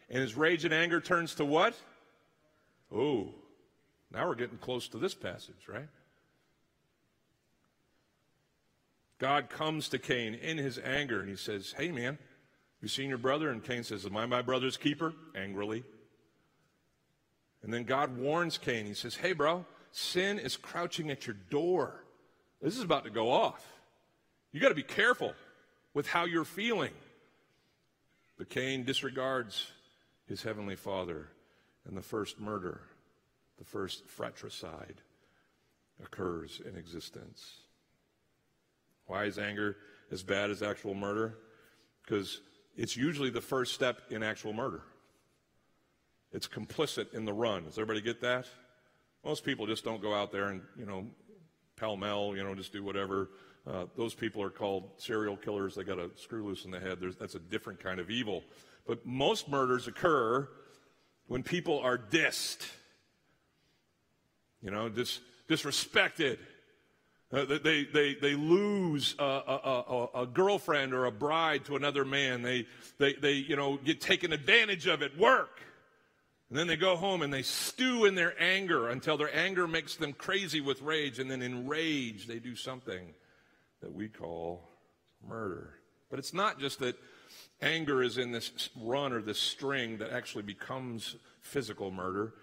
And 0.09 0.21
his 0.21 0.37
rage 0.37 0.65
and 0.65 0.75
anger 0.75 1.01
turns 1.01 1.35
to 1.37 1.45
what? 1.45 1.75
Oh, 2.95 3.35
now 4.13 4.29
we're 4.29 4.35
getting 4.35 4.59
close 4.59 4.89
to 4.89 4.99
this 4.99 5.15
passage, 5.15 5.69
right? 5.69 5.89
God 9.19 9.51
comes 9.51 9.89
to 9.91 9.99
Cain 9.99 10.35
in 10.35 10.57
his 10.57 10.79
anger 10.79 11.21
and 11.21 11.29
he 11.29 11.37
says, 11.37 11.75
Hey, 11.77 11.93
man, 11.93 12.19
you 12.83 12.89
seen 12.89 13.09
your 13.09 13.19
brother? 13.19 13.51
And 13.51 13.63
Cain 13.63 13.85
says, 13.85 14.07
Am 14.07 14.17
I 14.17 14.27
my 14.27 14.43
brother's 14.43 14.77
keeper? 14.77 15.13
Angrily. 15.35 15.85
And 17.63 17.73
then 17.73 17.85
God 17.85 18.17
warns 18.17 18.57
Cain. 18.59 18.87
He 18.87 18.95
says, 18.95 19.17
Hey, 19.17 19.33
bro, 19.33 19.65
sin 19.93 20.39
is 20.39 20.57
crouching 20.57 21.11
at 21.11 21.27
your 21.27 21.37
door. 21.51 22.05
This 22.63 22.77
is 22.77 22.83
about 22.83 23.05
to 23.05 23.11
go 23.11 23.31
off. 23.31 23.65
You 24.53 24.61
got 24.61 24.71
to 24.71 24.75
be 24.75 24.83
careful 24.83 25.35
with 25.95 26.07
how 26.07 26.25
you're 26.25 26.45
feeling. 26.45 26.93
But 28.39 28.49
Cain 28.49 28.85
disregards 28.85 29.71
his 30.27 30.43
heavenly 30.43 30.77
father, 30.77 31.29
and 31.87 31.97
the 31.97 32.03
first 32.03 32.41
murder, 32.41 32.81
the 33.59 33.65
first 33.65 34.07
fratricide, 34.07 35.03
occurs 36.03 36.61
in 36.67 36.77
existence. 36.77 37.57
Why 39.07 39.25
is 39.25 39.39
anger 39.39 39.77
as 40.11 40.23
bad 40.23 40.51
as 40.51 40.63
actual 40.63 40.95
murder? 40.95 41.37
Because 42.03 42.41
it's 42.81 42.97
usually 42.97 43.29
the 43.29 43.43
first 43.43 43.75
step 43.75 44.01
in 44.09 44.23
actual 44.23 44.55
murder. 44.55 44.81
It's 46.33 46.49
complicit 46.49 47.13
in 47.13 47.27
the 47.27 47.33
run. 47.33 47.65
Does 47.65 47.77
everybody 47.77 48.01
get 48.01 48.23
that? 48.23 48.47
Most 49.23 49.45
people 49.45 49.67
just 49.67 49.85
don't 49.85 50.01
go 50.01 50.15
out 50.15 50.33
there 50.33 50.47
and, 50.47 50.63
you 50.79 50.87
know, 50.87 51.07
pell 51.77 51.99
mell, 51.99 52.33
you 52.35 52.43
know, 52.43 52.55
just 52.55 52.73
do 52.73 52.83
whatever. 52.83 53.29
Uh, 53.67 53.85
those 53.99 54.15
people 54.15 54.43
are 54.43 54.49
called 54.49 54.93
serial 54.97 55.37
killers. 55.37 55.75
They 55.75 55.85
got 55.85 55.99
a 55.99 56.09
screw 56.17 56.43
loose 56.43 56.65
in 56.65 56.71
the 56.71 56.81
head. 56.81 57.01
There's, 57.01 57.17
that's 57.17 57.35
a 57.35 57.39
different 57.39 57.81
kind 57.81 58.01
of 58.01 58.09
evil. 58.09 58.45
But 58.87 59.05
most 59.05 59.47
murders 59.47 59.87
occur 59.87 60.49
when 61.27 61.43
people 61.43 61.81
are 61.81 61.99
dissed, 61.99 62.67
you 64.63 64.71
know, 64.71 64.89
dis, 64.89 65.21
disrespected, 65.51 66.39
Uh, 67.33 67.45
they, 67.45 67.85
they, 67.85 68.15
they 68.15 68.35
lose 68.35 69.15
a, 69.19 69.23
a, 69.23 69.85
a, 69.89 70.23
a, 70.23 70.27
girlfriend 70.27 70.93
or 70.93 71.05
a 71.05 71.13
bride 71.13 71.65
to 71.65 71.77
another 71.77 72.05
man. 72.05 72.43
They, 72.43 72.67
they, 72.99 73.13
they, 73.13 73.33
you 73.35 73.55
know, 73.55 73.77
get 73.77 74.01
taken 74.01 74.33
advantage 74.33 74.89
of 74.89 75.01
at 75.01 75.17
work. 75.17 75.61
And 76.49 76.59
then 76.59 76.67
they 76.67 76.77
go 76.77 76.97
home 76.97 77.23
and 77.23 77.33
they 77.33 77.43
stew 77.43 78.05
in 78.05 78.17
their 78.17 78.35
anger 78.43 78.89
until 78.89 79.17
their 79.17 79.33
anger 79.33 79.69
makes 79.69 79.95
them 79.95 80.13
crazy 80.13 80.61
with 80.61 80.83
rage. 80.83 81.21
And 81.21 81.31
then 81.31 81.41
in 81.41 81.69
rage, 81.69 82.27
they 82.27 82.41
do 82.41 82.57
something 82.57 83.15
that 83.81 83.95
we 83.95 84.09
call 84.09 84.69
murder. 85.27 85.75
But 86.11 86.19
it's 86.19 86.35
not 86.35 86.59
just 86.59 86.81
that 86.81 86.97
anger 87.63 88.03
is 88.03 88.19
in 88.19 88.33
this 88.33 88.71
run 88.77 89.13
or 89.13 89.23
this 89.23 89.39
string 89.39 89.99
that 89.99 90.11
actually 90.11 90.43
becomes 90.43 91.15
physical 91.41 91.93
murder. 91.93 92.35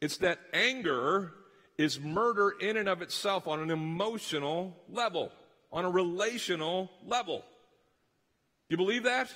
It's 0.00 0.18
that 0.18 0.38
anger 0.52 1.32
is 1.78 2.00
murder 2.00 2.54
in 2.60 2.76
and 2.76 2.88
of 2.88 3.02
itself 3.02 3.46
on 3.46 3.60
an 3.60 3.70
emotional 3.70 4.76
level, 4.88 5.30
on 5.72 5.84
a 5.84 5.90
relational 5.90 6.90
level. 7.04 7.38
Do 7.38 8.72
you 8.72 8.76
believe 8.76 9.04
that? 9.04 9.32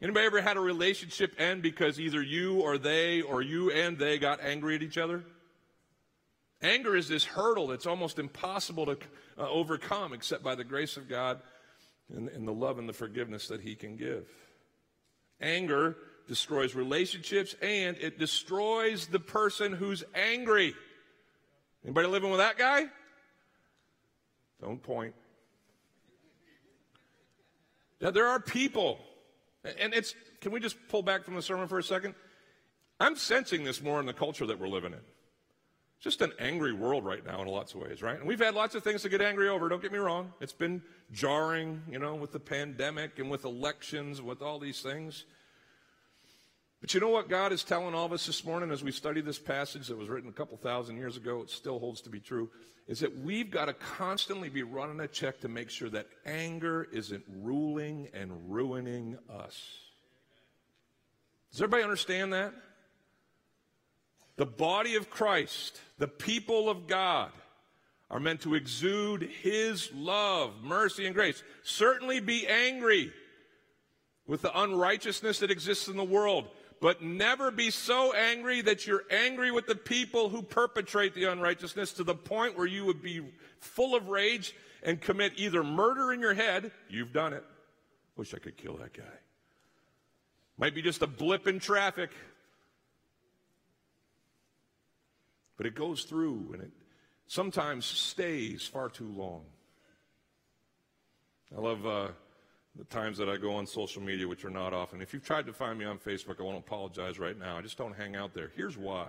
Anybody 0.00 0.26
ever 0.26 0.42
had 0.42 0.56
a 0.56 0.60
relationship 0.60 1.32
end 1.38 1.62
because 1.62 2.00
either 2.00 2.20
you 2.20 2.60
or 2.60 2.76
they 2.76 3.22
or 3.22 3.40
you 3.40 3.70
and 3.70 3.96
they 3.96 4.18
got 4.18 4.40
angry 4.40 4.74
at 4.74 4.82
each 4.82 4.98
other? 4.98 5.22
Anger 6.60 6.96
is 6.96 7.08
this 7.08 7.24
hurdle 7.24 7.68
that's 7.68 7.86
almost 7.86 8.18
impossible 8.18 8.86
to 8.86 8.98
uh, 9.38 9.48
overcome 9.48 10.12
except 10.12 10.42
by 10.42 10.54
the 10.54 10.64
grace 10.64 10.96
of 10.96 11.08
God 11.08 11.40
and, 12.14 12.28
and 12.28 12.46
the 12.46 12.52
love 12.52 12.78
and 12.78 12.88
the 12.88 12.92
forgiveness 12.92 13.48
that 13.48 13.60
He 13.60 13.74
can 13.74 13.96
give. 13.96 14.26
Anger 15.40 15.96
destroys 16.28 16.74
relationships 16.74 17.54
and 17.60 17.96
it 17.98 18.18
destroys 18.18 19.06
the 19.06 19.20
person 19.20 19.72
who's 19.72 20.04
angry. 20.14 20.74
Anybody 21.84 22.08
living 22.08 22.30
with 22.30 22.40
that 22.40 22.58
guy? 22.58 22.86
Don't 24.60 24.82
point. 24.82 25.14
Now, 28.00 28.10
there 28.10 28.28
are 28.28 28.40
people, 28.40 28.98
and 29.64 29.94
it's, 29.94 30.14
can 30.40 30.52
we 30.52 30.60
just 30.60 30.76
pull 30.88 31.02
back 31.02 31.24
from 31.24 31.34
the 31.34 31.42
sermon 31.42 31.68
for 31.68 31.78
a 31.78 31.82
second? 31.82 32.14
I'm 32.98 33.16
sensing 33.16 33.64
this 33.64 33.80
more 33.80 34.00
in 34.00 34.06
the 34.06 34.12
culture 34.12 34.46
that 34.46 34.58
we're 34.58 34.68
living 34.68 34.92
in. 34.92 34.98
It's 34.98 36.04
just 36.04 36.20
an 36.20 36.32
angry 36.40 36.72
world 36.72 37.04
right 37.04 37.24
now 37.24 37.42
in 37.42 37.48
lots 37.48 37.74
of 37.74 37.80
ways, 37.80 38.02
right? 38.02 38.18
And 38.18 38.26
we've 38.26 38.40
had 38.40 38.54
lots 38.54 38.74
of 38.74 38.82
things 38.82 39.02
to 39.02 39.08
get 39.08 39.20
angry 39.20 39.48
over, 39.48 39.68
don't 39.68 39.82
get 39.82 39.92
me 39.92 39.98
wrong. 39.98 40.32
It's 40.40 40.52
been 40.52 40.82
jarring, 41.12 41.82
you 41.88 42.00
know, 42.00 42.16
with 42.16 42.32
the 42.32 42.40
pandemic 42.40 43.20
and 43.20 43.30
with 43.30 43.44
elections, 43.44 44.20
with 44.20 44.42
all 44.42 44.58
these 44.58 44.80
things. 44.80 45.24
But 46.82 46.94
you 46.94 47.00
know 47.00 47.10
what 47.10 47.28
God 47.28 47.52
is 47.52 47.62
telling 47.62 47.94
all 47.94 48.06
of 48.06 48.12
us 48.12 48.26
this 48.26 48.44
morning 48.44 48.72
as 48.72 48.82
we 48.82 48.90
study 48.90 49.20
this 49.20 49.38
passage 49.38 49.86
that 49.86 49.96
was 49.96 50.08
written 50.08 50.28
a 50.28 50.32
couple 50.32 50.56
thousand 50.56 50.96
years 50.96 51.16
ago, 51.16 51.40
it 51.40 51.48
still 51.48 51.78
holds 51.78 52.00
to 52.02 52.10
be 52.10 52.18
true, 52.18 52.50
is 52.88 52.98
that 52.98 53.16
we've 53.20 53.52
got 53.52 53.66
to 53.66 53.72
constantly 53.72 54.48
be 54.48 54.64
running 54.64 54.98
a 54.98 55.06
check 55.06 55.40
to 55.42 55.48
make 55.48 55.70
sure 55.70 55.88
that 55.90 56.08
anger 56.26 56.88
isn't 56.92 57.22
ruling 57.40 58.08
and 58.12 58.32
ruining 58.52 59.16
us. 59.30 59.78
Does 61.52 61.62
everybody 61.62 61.84
understand 61.84 62.32
that? 62.32 62.52
The 64.34 64.46
body 64.46 64.96
of 64.96 65.08
Christ, 65.08 65.80
the 65.98 66.08
people 66.08 66.68
of 66.68 66.88
God, 66.88 67.30
are 68.10 68.18
meant 68.18 68.40
to 68.40 68.56
exude 68.56 69.30
His 69.40 69.88
love, 69.94 70.54
mercy, 70.64 71.06
and 71.06 71.14
grace. 71.14 71.44
Certainly 71.62 72.20
be 72.20 72.48
angry 72.48 73.12
with 74.26 74.42
the 74.42 74.60
unrighteousness 74.60 75.38
that 75.38 75.52
exists 75.52 75.86
in 75.86 75.96
the 75.96 76.02
world 76.02 76.48
but 76.82 77.00
never 77.00 77.52
be 77.52 77.70
so 77.70 78.12
angry 78.12 78.60
that 78.60 78.88
you're 78.88 79.04
angry 79.08 79.52
with 79.52 79.68
the 79.68 79.76
people 79.76 80.28
who 80.28 80.42
perpetrate 80.42 81.14
the 81.14 81.22
unrighteousness 81.26 81.92
to 81.92 82.02
the 82.02 82.14
point 82.16 82.58
where 82.58 82.66
you 82.66 82.84
would 82.84 83.00
be 83.00 83.22
full 83.60 83.94
of 83.94 84.08
rage 84.08 84.52
and 84.82 85.00
commit 85.00 85.32
either 85.36 85.62
murder 85.62 86.12
in 86.12 86.18
your 86.18 86.34
head, 86.34 86.72
you've 86.88 87.12
done 87.12 87.34
it. 87.34 87.44
Wish 88.16 88.34
I 88.34 88.38
could 88.38 88.56
kill 88.56 88.78
that 88.78 88.92
guy. 88.92 89.04
Might 90.58 90.74
be 90.74 90.82
just 90.82 91.02
a 91.02 91.06
blip 91.06 91.46
in 91.46 91.60
traffic. 91.60 92.10
But 95.56 95.66
it 95.66 95.76
goes 95.76 96.02
through 96.02 96.50
and 96.52 96.62
it 96.64 96.72
sometimes 97.28 97.84
stays 97.84 98.66
far 98.66 98.88
too 98.88 99.12
long. 99.16 99.44
I 101.56 101.60
love 101.60 101.86
uh, 101.86 102.08
the 102.76 102.84
times 102.84 103.18
that 103.18 103.28
I 103.28 103.36
go 103.36 103.54
on 103.54 103.66
social 103.66 104.02
media, 104.02 104.26
which 104.26 104.44
are 104.44 104.50
not 104.50 104.72
often. 104.72 105.02
If 105.02 105.12
you've 105.12 105.24
tried 105.24 105.46
to 105.46 105.52
find 105.52 105.78
me 105.78 105.84
on 105.84 105.98
Facebook, 105.98 106.40
I 106.40 106.42
want 106.42 106.56
to 106.56 106.66
apologize 106.66 107.18
right 107.18 107.38
now. 107.38 107.58
I 107.58 107.62
just 107.62 107.76
don't 107.76 107.94
hang 107.94 108.16
out 108.16 108.32
there. 108.32 108.50
Here's 108.56 108.78
why 108.78 109.08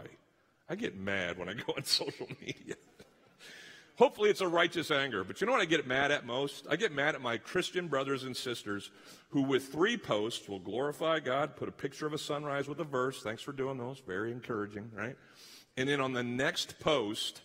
I 0.69 0.75
get 0.75 0.97
mad 0.97 1.37
when 1.37 1.49
I 1.49 1.53
go 1.53 1.73
on 1.75 1.83
social 1.85 2.27
media. 2.41 2.75
Hopefully, 3.97 4.31
it's 4.31 4.41
a 4.41 4.47
righteous 4.47 4.89
anger. 4.89 5.23
But 5.23 5.39
you 5.39 5.45
know 5.45 5.53
what 5.53 5.61
I 5.61 5.65
get 5.65 5.85
mad 5.85 6.11
at 6.11 6.25
most? 6.25 6.65
I 6.69 6.75
get 6.75 6.91
mad 6.91 7.13
at 7.13 7.21
my 7.21 7.37
Christian 7.37 7.87
brothers 7.87 8.23
and 8.23 8.35
sisters 8.35 8.89
who, 9.29 9.43
with 9.43 9.67
three 9.67 9.97
posts, 9.97 10.49
will 10.49 10.59
glorify 10.59 11.19
God, 11.19 11.55
put 11.55 11.69
a 11.69 11.71
picture 11.71 12.07
of 12.07 12.13
a 12.13 12.17
sunrise 12.17 12.67
with 12.67 12.79
a 12.79 12.85
verse. 12.85 13.21
Thanks 13.21 13.43
for 13.43 13.51
doing 13.51 13.77
those. 13.77 14.01
Very 14.05 14.31
encouraging, 14.31 14.89
right? 14.95 15.15
And 15.77 15.87
then 15.87 16.01
on 16.01 16.13
the 16.13 16.23
next 16.23 16.79
post, 16.79 17.41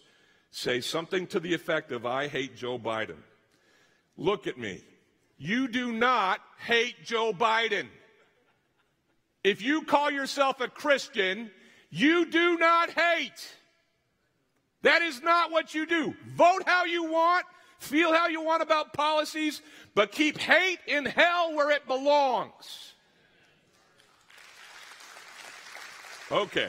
say 0.50 0.80
something 0.80 1.26
to 1.28 1.40
the 1.40 1.52
effect 1.52 1.92
of, 1.92 2.06
I 2.06 2.28
hate 2.28 2.56
Joe 2.56 2.78
Biden. 2.78 3.18
Look 4.16 4.46
at 4.46 4.58
me. 4.58 4.80
You 5.38 5.68
do 5.68 5.92
not 5.92 6.40
hate 6.58 7.04
Joe 7.04 7.32
Biden. 7.32 7.86
If 9.44 9.62
you 9.62 9.82
call 9.82 10.10
yourself 10.10 10.60
a 10.60 10.68
Christian, 10.68 11.50
you 11.90 12.26
do 12.26 12.58
not 12.58 12.90
hate. 12.90 13.56
That 14.82 15.02
is 15.02 15.22
not 15.22 15.50
what 15.50 15.74
you 15.74 15.86
do. 15.86 16.14
Vote 16.34 16.64
how 16.66 16.84
you 16.84 17.04
want, 17.04 17.46
feel 17.78 18.12
how 18.12 18.26
you 18.26 18.42
want 18.42 18.62
about 18.62 18.92
policies, 18.92 19.62
but 19.94 20.12
keep 20.12 20.38
hate 20.38 20.80
in 20.86 21.04
hell 21.04 21.54
where 21.54 21.70
it 21.70 21.86
belongs. 21.86 22.94
Okay. 26.30 26.68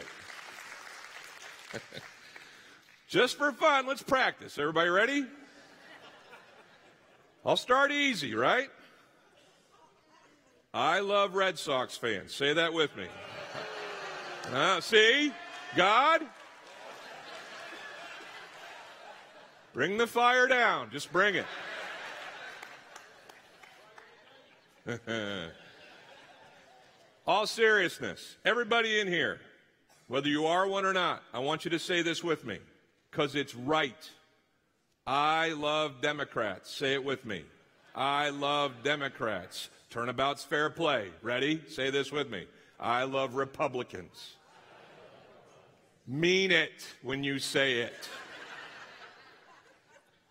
Just 3.07 3.37
for 3.37 3.51
fun, 3.51 3.87
let's 3.87 4.03
practice. 4.03 4.57
Everybody 4.57 4.89
ready? 4.89 5.25
I'll 7.45 7.57
start 7.57 7.91
easy, 7.91 8.35
right? 8.35 8.69
I 10.73 10.99
love 10.99 11.35
Red 11.35 11.57
Sox 11.57 11.97
fans. 11.97 12.33
Say 12.33 12.53
that 12.53 12.73
with 12.73 12.95
me. 12.95 13.05
Uh, 14.51 14.81
see? 14.81 15.31
God? 15.75 16.21
Bring 19.73 19.97
the 19.97 20.07
fire 20.07 20.47
down. 20.47 20.89
Just 20.91 21.11
bring 21.11 21.35
it. 21.35 21.45
All 27.27 27.45
seriousness, 27.45 28.37
everybody 28.43 28.99
in 28.99 29.07
here, 29.07 29.39
whether 30.07 30.27
you 30.27 30.47
are 30.47 30.67
one 30.67 30.85
or 30.85 30.93
not, 30.93 31.21
I 31.33 31.39
want 31.39 31.63
you 31.63 31.71
to 31.71 31.79
say 31.79 32.01
this 32.01 32.23
with 32.23 32.43
me 32.43 32.57
because 33.11 33.35
it's 33.35 33.53
right. 33.55 34.09
I 35.11 35.53
love 35.53 36.01
Democrats. 36.01 36.69
Say 36.69 36.93
it 36.93 37.03
with 37.03 37.25
me. 37.25 37.41
I 37.95 38.29
love 38.29 38.83
Democrats. 38.83 39.71
Turnabout's 39.89 40.43
fair 40.43 40.69
play. 40.69 41.07
Ready? 41.23 41.63
Say 41.67 41.89
this 41.89 42.11
with 42.11 42.29
me. 42.29 42.45
I 42.79 43.05
love 43.05 43.33
Republicans. 43.33 44.35
Mean 46.05 46.51
it 46.51 46.85
when 47.01 47.23
you 47.23 47.39
say 47.39 47.79
it. 47.79 48.07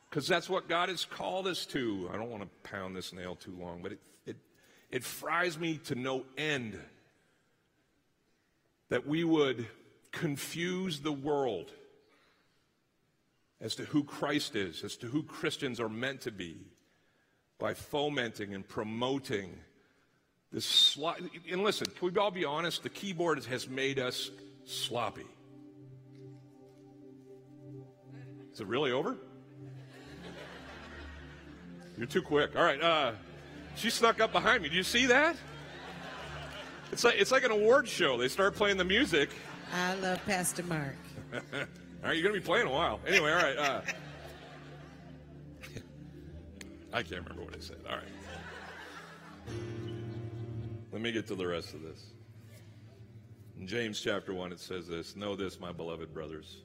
Because 0.08 0.28
that's 0.28 0.48
what 0.48 0.68
God 0.68 0.90
has 0.90 1.04
called 1.04 1.48
us 1.48 1.66
to. 1.66 2.08
I 2.12 2.16
don't 2.16 2.30
want 2.30 2.44
to 2.44 2.70
pound 2.70 2.94
this 2.94 3.12
nail 3.12 3.34
too 3.34 3.56
long, 3.60 3.82
but 3.82 3.90
it, 3.90 4.00
it, 4.26 4.36
it 4.92 5.02
fries 5.02 5.58
me 5.58 5.78
to 5.86 5.96
no 5.96 6.24
end 6.36 6.78
that 8.90 9.08
we 9.08 9.24
would 9.24 9.66
confuse 10.12 11.00
the 11.00 11.10
world 11.10 11.72
as 13.60 13.74
to 13.76 13.84
who 13.84 14.04
Christ 14.04 14.54
is, 14.54 14.84
as 14.84 14.96
to 14.98 15.06
who 15.06 15.22
Christians 15.22 15.80
are 15.80 15.88
meant 15.88 16.22
to 16.22 16.30
be, 16.30 16.58
by 17.58 17.74
fomenting 17.74 18.54
and 18.54 18.66
promoting 18.66 19.58
this. 20.52 20.64
Slo- 20.64 21.14
and 21.50 21.62
listen, 21.62 21.86
can 21.98 22.12
we 22.12 22.20
all 22.20 22.30
be 22.30 22.44
honest? 22.44 22.82
The 22.82 22.88
keyboard 22.88 23.44
has 23.44 23.68
made 23.68 23.98
us 23.98 24.30
sloppy. 24.64 25.26
Is 28.52 28.60
it 28.60 28.66
really 28.66 28.92
over? 28.92 29.16
You're 31.96 32.06
too 32.06 32.22
quick. 32.22 32.56
All 32.56 32.62
right. 32.62 32.80
Uh, 32.80 33.12
she 33.74 33.90
snuck 33.90 34.20
up 34.20 34.32
behind 34.32 34.62
me. 34.62 34.68
Do 34.68 34.76
you 34.76 34.84
see 34.84 35.06
that? 35.06 35.36
It's 36.90 37.04
like 37.04 37.16
it's 37.18 37.30
like 37.30 37.44
an 37.44 37.50
award 37.50 37.88
show. 37.88 38.16
They 38.16 38.28
start 38.28 38.54
playing 38.54 38.76
the 38.76 38.84
music. 38.84 39.30
I 39.74 39.94
love 39.94 40.24
Pastor 40.24 40.62
Mark. 40.62 40.96
All 42.02 42.08
right, 42.08 42.16
you're 42.16 42.22
going 42.22 42.34
to 42.34 42.40
be 42.40 42.46
playing 42.46 42.68
a 42.68 42.70
while. 42.70 43.00
Anyway, 43.06 43.32
all 43.32 43.42
right. 43.42 43.56
Uh, 43.56 43.80
I 46.92 47.02
can't 47.02 47.22
remember 47.22 47.42
what 47.42 47.56
I 47.56 47.60
said. 47.60 47.78
All 47.88 47.96
right. 47.96 48.04
Let 50.92 51.02
me 51.02 51.10
get 51.10 51.26
to 51.26 51.34
the 51.34 51.46
rest 51.46 51.74
of 51.74 51.82
this. 51.82 52.06
In 53.58 53.66
James 53.66 54.00
chapter 54.00 54.32
1, 54.32 54.52
it 54.52 54.60
says 54.60 54.86
this 54.86 55.16
Know 55.16 55.34
this, 55.34 55.58
my 55.58 55.72
beloved 55.72 56.14
brothers. 56.14 56.58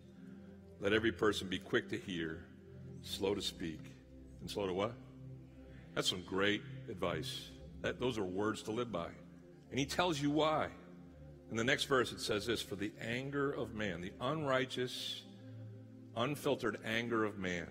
Let 0.79 0.93
every 0.93 1.11
person 1.11 1.47
be 1.47 1.57
quick 1.57 1.89
to 1.89 1.97
hear, 1.97 2.45
slow 3.01 3.33
to 3.33 3.41
speak, 3.41 3.79
and 4.41 4.49
slow 4.49 4.67
to 4.67 4.73
what? 4.73 4.93
That's 5.95 6.09
some 6.09 6.23
great 6.27 6.61
advice. 6.89 7.49
That, 7.81 7.99
those 7.99 8.19
are 8.19 8.23
words 8.23 8.61
to 8.63 8.71
live 8.71 8.91
by. 8.91 9.07
And 9.71 9.79
he 9.79 9.85
tells 9.85 10.21
you 10.21 10.29
why. 10.29 10.67
In 11.53 11.57
the 11.57 11.63
next 11.63 11.83
verse, 11.83 12.11
it 12.11 12.19
says 12.19 12.47
this 12.47 12.63
For 12.63 12.75
the 12.75 12.91
anger 12.99 13.51
of 13.51 13.75
man, 13.75 14.01
the 14.01 14.11
unrighteous, 14.19 15.21
unfiltered 16.17 16.79
anger 16.83 17.23
of 17.23 17.37
man, 17.37 17.67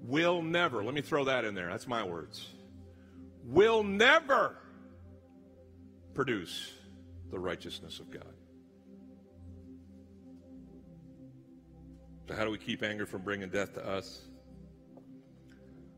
will 0.00 0.40
never, 0.40 0.82
let 0.82 0.94
me 0.94 1.02
throw 1.02 1.24
that 1.24 1.44
in 1.44 1.54
there, 1.54 1.68
that's 1.68 1.86
my 1.86 2.02
words, 2.02 2.48
will 3.44 3.82
never 3.82 4.56
produce 6.14 6.72
the 7.30 7.38
righteousness 7.38 8.00
of 8.00 8.10
God. 8.10 8.32
So, 12.28 12.34
how 12.34 12.46
do 12.46 12.50
we 12.50 12.56
keep 12.56 12.82
anger 12.82 13.04
from 13.04 13.24
bringing 13.24 13.50
death 13.50 13.74
to 13.74 13.86
us? 13.86 14.22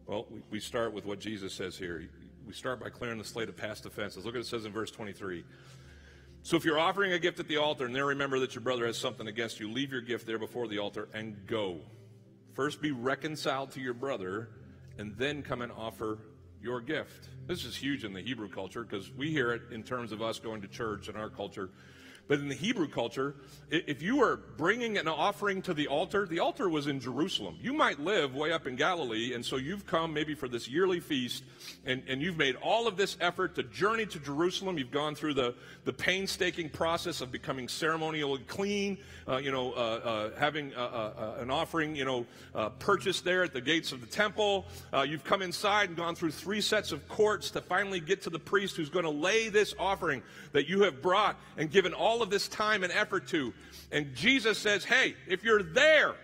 Well, 0.05 0.27
we, 0.51 0.59
start 0.59 0.93
with 0.93 1.05
what 1.05 1.21
Jesus 1.21 1.55
says 1.55 1.79
here. 1.79 2.09
We 2.45 2.53
start 2.55 2.81
by 2.81 2.89
clearing 2.89 3.19
the 3.19 3.25
slate 3.25 3.49
of 3.49 3.57
past 3.57 3.87
offenses. 3.87 4.25
Look 4.25 4.35
at 4.35 4.39
what 4.39 4.47
it 4.47 4.49
says 4.49 4.65
in 4.65 4.73
verse 4.73 4.91
23. 4.91 5.45
So 6.49 6.57
if 6.57 6.65
you're 6.65 6.79
offering 6.79 7.13
a 7.13 7.19
gift 7.19 7.41
at 7.41 7.47
the 7.47 7.59
altar 7.59 7.85
and 7.85 7.95
there 7.95 8.07
remember 8.07 8.41
that 8.41 8.55
your 8.55 8.63
brother 8.63 8.87
has 8.87 8.97
something 8.97 9.29
against 9.29 9.61
you, 9.61 9.71
leave 9.71 9.93
your 9.93 10.01
gift 10.01 10.27
there 10.27 10.39
before 10.39 10.67
the 10.67 10.79
altar 10.79 11.07
and 11.13 11.47
go. 11.47 11.81
First 12.55 12.81
be 12.81 12.91
reconciled 12.91 13.73
to 13.73 13.83
your 13.83 13.93
brother 13.93 14.49
and 14.97 15.15
then 15.19 15.43
come 15.43 15.61
and 15.61 15.71
offer 15.71 16.21
your 16.63 16.81
gift. 16.81 17.29
This 17.47 17.67
is 17.67 17.77
huge 17.77 18.03
in 18.03 18.15
the 18.15 18.23
Hebrew 18.23 18.49
culture 18.49 18.83
because 18.83 19.13
we 19.13 19.31
hear 19.31 19.53
it 19.53 19.61
in 19.73 19.83
terms 19.83 20.11
of 20.11 20.23
us 20.23 20.39
going 20.39 20.63
to 20.63 20.69
church 20.69 21.11
in 21.11 21.17
our 21.17 21.29
culture. 21.29 21.69
But 22.29 22.41
in 22.41 22.49
the 22.49 22.55
Hebrew 22.55 22.89
culture, 22.89 23.35
if 23.71 24.03
you 24.03 24.19
were 24.19 24.39
bringing 24.57 24.99
an 24.99 25.09
offering 25.09 25.63
to 25.63 25.75
the 25.75 25.89
altar, 25.89 26.27
the 26.27 26.41
altar 26.41 26.69
was 26.69 26.87
in 26.87 27.01
Jerusalem. 27.01 27.57
You 27.61 27.73
might 27.73 27.99
live 27.99 28.35
way 28.35 28.53
up 28.53 28.67
in 28.67 28.77
Galilee, 28.77 29.35
and 29.35 29.45
so 29.45 29.57
you've 29.57 29.87
come 29.87 30.13
maybe 30.13 30.35
for 30.35 30.47
this 30.47 30.69
yearly 30.69 31.01
feast, 31.01 31.43
and, 31.87 32.03
and 32.07 32.21
you've 32.21 32.37
made 32.37 32.57
all 32.57 32.87
of 32.87 32.97
this 32.97 33.17
effort 33.21 33.55
to 33.57 33.63
journey 33.63 34.07
to 34.07 34.19
Jerusalem. 34.19 34.79
You've 34.79 34.91
gone 34.91 35.15
through 35.15 35.35
the, 35.35 35.55
the 35.85 35.93
painstaking 35.93 36.69
process 36.69 37.21
of 37.21 37.33
becoming 37.33 37.67
ceremonially 37.67 38.43
clean, 38.47 38.99
uh, 39.27 39.39
you 39.39 39.51
know, 39.51 39.73
uh, 39.73 39.77
uh, 39.77 40.31
having 40.39 40.75
uh, 40.75 40.79
uh, 40.79 41.37
uh, 41.39 41.43
an 41.43 41.51
offering, 41.51 41.97
you 41.97 42.05
know, 42.05 42.27
purchased 42.79 43.25
there 43.25 43.43
at 43.43 43.53
the 43.53 43.61
gates 43.61 43.93
of 43.93 44.01
the 44.01 44.07
temple. 44.07 44.67
you've 45.07 45.25
come 45.25 45.43
inside 45.43 45.89
and 45.89 45.97
gone 45.97 46.15
through 46.15 46.31
three 46.31 46.61
sets 46.61 46.93
of 46.93 47.07
courts 47.09 47.51
to 47.51 47.61
finally 47.61 48.01
get 48.01 48.23
to 48.23 48.31
the 48.31 48.39
priest 48.39 48.77
who's 48.77 48.91
going 48.91 49.05
to 49.05 49.11
lay 49.11 49.49
this 49.49 49.75
offering 49.79 50.23
that 50.53 50.69
you 50.69 50.83
have 50.83 51.01
brought 51.03 51.39
and 51.57 51.71
given 51.71 51.93
all 51.93 52.18
all 52.19 52.25
of 52.25 52.31
this 52.31 52.49
time 52.49 52.83
and 52.83 52.93
effort 52.93 53.29
to. 53.29 53.55
And 53.93 54.15
Jesus 54.15 54.59
says, 54.59 54.85
hey, 54.85 55.15
if 55.29 55.45
you're 55.45 55.63
there, 55.63 56.17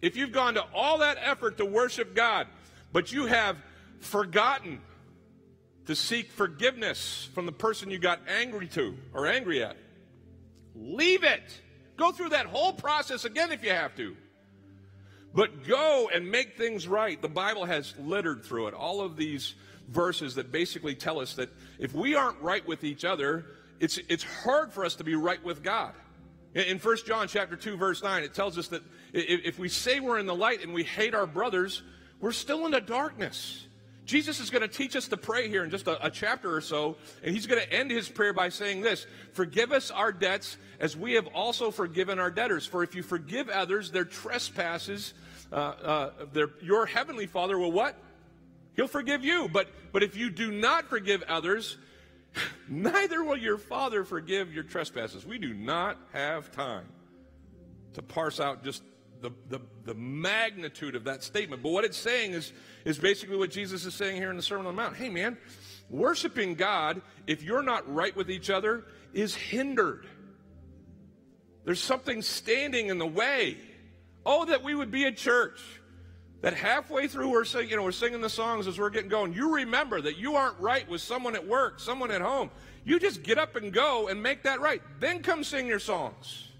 if 0.00 0.16
you've 0.16 0.30
gone 0.30 0.54
to 0.54 0.64
all 0.72 0.98
that 0.98 1.18
effort 1.20 1.58
to 1.58 1.64
worship 1.64 2.14
God, 2.14 2.46
but 2.92 3.10
you 3.10 3.26
have 3.26 3.56
forgotten 3.98 4.80
to 5.86 5.96
seek 5.96 6.30
forgiveness 6.30 7.28
from 7.34 7.46
the 7.46 7.52
person 7.52 7.90
you 7.90 7.98
got 7.98 8.20
angry 8.28 8.68
to 8.68 8.96
or 9.12 9.26
angry 9.26 9.62
at, 9.64 9.76
leave 10.76 11.24
it. 11.24 11.42
Go 11.96 12.12
through 12.12 12.28
that 12.28 12.46
whole 12.46 12.72
process 12.72 13.24
again 13.24 13.50
if 13.50 13.64
you 13.64 13.70
have 13.70 13.96
to. 13.96 14.16
But 15.34 15.66
go 15.66 16.08
and 16.14 16.30
make 16.30 16.56
things 16.56 16.86
right. 16.86 17.20
The 17.20 17.28
Bible 17.28 17.64
has 17.64 17.92
littered 17.98 18.44
through 18.44 18.68
it. 18.68 18.74
All 18.74 19.00
of 19.00 19.16
these 19.16 19.54
verses 19.88 20.36
that 20.36 20.52
basically 20.52 20.94
tell 20.94 21.18
us 21.18 21.34
that 21.34 21.48
if 21.80 21.92
we 21.92 22.14
aren't 22.14 22.40
right 22.40 22.64
with 22.66 22.84
each 22.84 23.04
other, 23.04 23.46
it's, 23.80 23.98
it's 24.08 24.24
hard 24.24 24.72
for 24.72 24.84
us 24.84 24.96
to 24.96 25.04
be 25.04 25.14
right 25.14 25.42
with 25.42 25.62
God. 25.62 25.94
In 26.54 26.78
1 26.78 26.96
John 27.04 27.26
chapter 27.26 27.56
2, 27.56 27.76
verse 27.76 28.02
9, 28.02 28.22
it 28.22 28.32
tells 28.32 28.56
us 28.58 28.68
that 28.68 28.82
if 29.12 29.58
we 29.58 29.68
say 29.68 29.98
we're 29.98 30.18
in 30.18 30.26
the 30.26 30.34
light 30.34 30.62
and 30.62 30.72
we 30.72 30.84
hate 30.84 31.14
our 31.14 31.26
brothers, 31.26 31.82
we're 32.20 32.32
still 32.32 32.64
in 32.64 32.70
the 32.70 32.80
darkness. 32.80 33.66
Jesus 34.04 34.38
is 34.38 34.50
going 34.50 34.62
to 34.62 34.68
teach 34.68 34.94
us 34.96 35.08
to 35.08 35.16
pray 35.16 35.48
here 35.48 35.64
in 35.64 35.70
just 35.70 35.86
a, 35.88 36.04
a 36.04 36.10
chapter 36.10 36.54
or 36.54 36.60
so, 36.60 36.96
and 37.22 37.34
he's 37.34 37.46
going 37.46 37.60
to 37.60 37.72
end 37.72 37.90
his 37.90 38.08
prayer 38.08 38.32
by 38.32 38.50
saying 38.50 38.82
this 38.82 39.06
Forgive 39.32 39.72
us 39.72 39.90
our 39.90 40.12
debts 40.12 40.56
as 40.78 40.96
we 40.96 41.14
have 41.14 41.26
also 41.28 41.70
forgiven 41.70 42.18
our 42.18 42.30
debtors. 42.30 42.66
For 42.66 42.82
if 42.82 42.94
you 42.94 43.02
forgive 43.02 43.48
others 43.48 43.90
their 43.90 44.04
trespasses, 44.04 45.14
uh, 45.52 45.56
uh, 45.56 46.10
their, 46.32 46.50
your 46.62 46.86
heavenly 46.86 47.26
Father 47.26 47.58
will 47.58 47.72
what? 47.72 47.96
He'll 48.76 48.88
forgive 48.88 49.24
you. 49.24 49.48
But, 49.52 49.68
but 49.92 50.02
if 50.02 50.16
you 50.16 50.30
do 50.30 50.50
not 50.50 50.88
forgive 50.88 51.22
others, 51.22 51.78
neither 52.68 53.22
will 53.22 53.36
your 53.36 53.58
Father 53.58 54.04
forgive 54.04 54.52
your 54.52 54.64
trespasses. 54.64 55.24
We 55.24 55.38
do 55.38 55.54
not 55.54 55.98
have 56.12 56.50
time 56.52 56.86
to 57.94 58.02
parse 58.02 58.40
out 58.40 58.64
just 58.64 58.82
the, 59.20 59.30
the, 59.48 59.60
the 59.84 59.94
magnitude 59.94 60.94
of 60.94 61.04
that 61.04 61.22
statement. 61.22 61.62
But 61.62 61.70
what 61.70 61.84
it's 61.84 61.96
saying 61.96 62.32
is, 62.32 62.52
is 62.84 62.98
basically 62.98 63.36
what 63.36 63.50
Jesus 63.50 63.84
is 63.84 63.94
saying 63.94 64.16
here 64.16 64.30
in 64.30 64.36
the 64.36 64.42
Sermon 64.42 64.66
on 64.66 64.76
the 64.76 64.82
Mount. 64.82 64.96
Hey, 64.96 65.08
man, 65.08 65.38
worshiping 65.88 66.54
God, 66.54 67.00
if 67.26 67.42
you're 67.42 67.62
not 67.62 67.92
right 67.92 68.14
with 68.14 68.30
each 68.30 68.50
other, 68.50 68.84
is 69.12 69.34
hindered. 69.34 70.06
There's 71.64 71.80
something 71.80 72.20
standing 72.20 72.88
in 72.88 72.98
the 72.98 73.06
way. 73.06 73.56
Oh, 74.26 74.44
that 74.46 74.62
we 74.62 74.74
would 74.74 74.90
be 74.90 75.04
a 75.04 75.12
church 75.12 75.60
that 76.44 76.52
halfway 76.52 77.08
through 77.08 77.30
we're 77.30 77.46
singing, 77.46 77.70
you 77.70 77.76
know, 77.76 77.82
we're 77.82 77.90
singing 77.90 78.20
the 78.20 78.28
songs 78.28 78.66
as 78.66 78.78
we're 78.78 78.90
getting 78.90 79.08
going. 79.08 79.32
You 79.32 79.54
remember 79.54 80.02
that 80.02 80.18
you 80.18 80.34
aren't 80.34 80.60
right 80.60 80.86
with 80.90 81.00
someone 81.00 81.34
at 81.34 81.46
work, 81.46 81.80
someone 81.80 82.10
at 82.10 82.20
home. 82.20 82.50
You 82.84 83.00
just 83.00 83.22
get 83.22 83.38
up 83.38 83.56
and 83.56 83.72
go 83.72 84.08
and 84.08 84.22
make 84.22 84.42
that 84.42 84.60
right. 84.60 84.82
Then 85.00 85.22
come 85.22 85.42
sing 85.42 85.66
your 85.66 85.78
songs. 85.78 86.50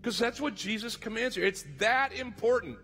Because 0.00 0.16
that's 0.16 0.40
what 0.40 0.54
Jesus 0.54 0.96
commands 0.96 1.34
here. 1.34 1.44
It's 1.44 1.64
that 1.78 2.12
important. 2.12 2.78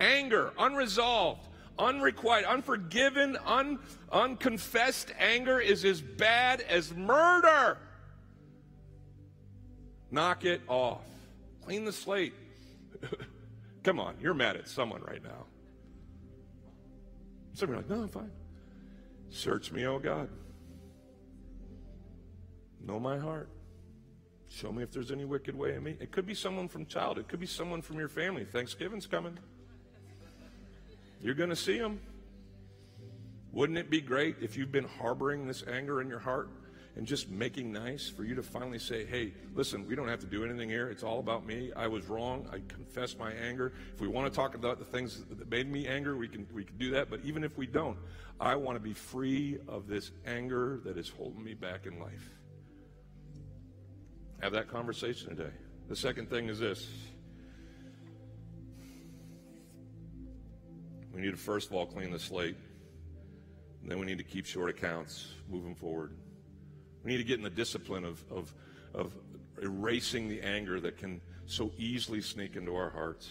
Anger, 0.00 0.54
unresolved, 0.58 1.46
unrequited, 1.78 2.48
unforgiven, 2.48 3.36
un, 3.44 3.80
unconfessed 4.10 5.12
anger 5.18 5.60
is 5.60 5.84
as 5.84 6.00
bad 6.00 6.62
as 6.62 6.90
murder. 6.94 7.76
Knock 10.10 10.46
it 10.46 10.62
off. 10.68 11.04
Clean 11.66 11.84
the 11.84 11.92
slate. 11.92 12.32
Come 13.82 13.98
on, 13.98 14.16
you're 14.20 14.34
mad 14.34 14.56
at 14.56 14.68
someone 14.68 15.02
right 15.02 15.22
now. 15.22 15.46
Some 17.54 17.70
are 17.70 17.76
like, 17.76 17.88
no, 17.88 18.02
I'm 18.02 18.08
fine. 18.08 18.30
Search 19.30 19.72
me, 19.72 19.86
oh 19.86 19.98
God. 19.98 20.28
Know 22.86 23.00
my 23.00 23.18
heart. 23.18 23.48
Show 24.48 24.72
me 24.72 24.82
if 24.82 24.92
there's 24.92 25.10
any 25.10 25.24
wicked 25.24 25.56
way 25.56 25.74
in 25.74 25.82
me. 25.82 25.96
It 26.00 26.12
could 26.12 26.26
be 26.26 26.34
someone 26.34 26.68
from 26.68 26.86
child. 26.86 27.18
It 27.18 27.28
could 27.28 27.40
be 27.40 27.46
someone 27.46 27.80
from 27.80 27.98
your 27.98 28.08
family. 28.08 28.44
Thanksgiving's 28.44 29.06
coming. 29.06 29.38
You're 31.20 31.34
going 31.34 31.50
to 31.50 31.56
see 31.56 31.78
them. 31.78 32.00
Wouldn't 33.52 33.78
it 33.78 33.90
be 33.90 34.00
great 34.00 34.36
if 34.40 34.56
you've 34.56 34.72
been 34.72 34.88
harboring 35.00 35.46
this 35.46 35.64
anger 35.66 36.00
in 36.00 36.08
your 36.08 36.18
heart 36.18 36.50
and 36.94 37.06
just 37.06 37.30
making 37.30 37.72
nice 37.72 38.08
for 38.08 38.24
you 38.24 38.34
to 38.34 38.42
finally 38.42 38.78
say, 38.78 39.06
hey, 39.06 39.32
listen, 39.54 39.86
we 39.86 39.94
don't 39.94 40.08
have 40.08 40.20
to 40.20 40.26
do 40.26 40.44
anything 40.44 40.68
here. 40.68 40.90
It's 40.90 41.02
all 41.02 41.20
about 41.20 41.46
me. 41.46 41.72
I 41.74 41.86
was 41.86 42.06
wrong. 42.06 42.46
I 42.52 42.60
confess 42.68 43.16
my 43.16 43.32
anger. 43.32 43.72
If 43.94 44.00
we 44.00 44.08
want 44.08 44.30
to 44.30 44.36
talk 44.36 44.54
about 44.54 44.78
the 44.78 44.84
things 44.84 45.24
that 45.30 45.50
made 45.50 45.70
me 45.70 45.86
angry, 45.86 46.14
we 46.14 46.28
can, 46.28 46.46
we 46.52 46.64
can 46.64 46.76
do 46.76 46.90
that. 46.90 47.08
But 47.08 47.20
even 47.24 47.44
if 47.44 47.56
we 47.56 47.66
don't, 47.66 47.96
I 48.38 48.56
want 48.56 48.76
to 48.76 48.80
be 48.80 48.92
free 48.92 49.58
of 49.68 49.86
this 49.86 50.10
anger 50.26 50.80
that 50.84 50.98
is 50.98 51.08
holding 51.08 51.42
me 51.42 51.54
back 51.54 51.86
in 51.86 51.98
life. 51.98 52.30
Have 54.42 54.52
that 54.52 54.68
conversation 54.68 55.30
today. 55.30 55.52
The 55.88 55.96
second 55.96 56.28
thing 56.28 56.48
is 56.48 56.58
this. 56.58 56.88
We 61.14 61.22
need 61.22 61.30
to 61.30 61.36
first 61.36 61.70
of 61.70 61.76
all 61.76 61.86
clean 61.86 62.10
the 62.10 62.18
slate. 62.18 62.56
And 63.80 63.90
then 63.90 63.98
we 63.98 64.06
need 64.06 64.18
to 64.18 64.24
keep 64.24 64.46
short 64.46 64.68
accounts 64.68 65.28
moving 65.48 65.74
forward. 65.74 66.14
We 67.04 67.12
need 67.12 67.18
to 67.18 67.24
get 67.24 67.38
in 67.38 67.42
the 67.42 67.50
discipline 67.50 68.04
of, 68.04 68.24
of, 68.30 68.54
of 68.94 69.14
erasing 69.60 70.28
the 70.28 70.40
anger 70.40 70.80
that 70.80 70.98
can 70.98 71.20
so 71.46 71.72
easily 71.76 72.20
sneak 72.20 72.56
into 72.56 72.74
our 72.74 72.90
hearts. 72.90 73.30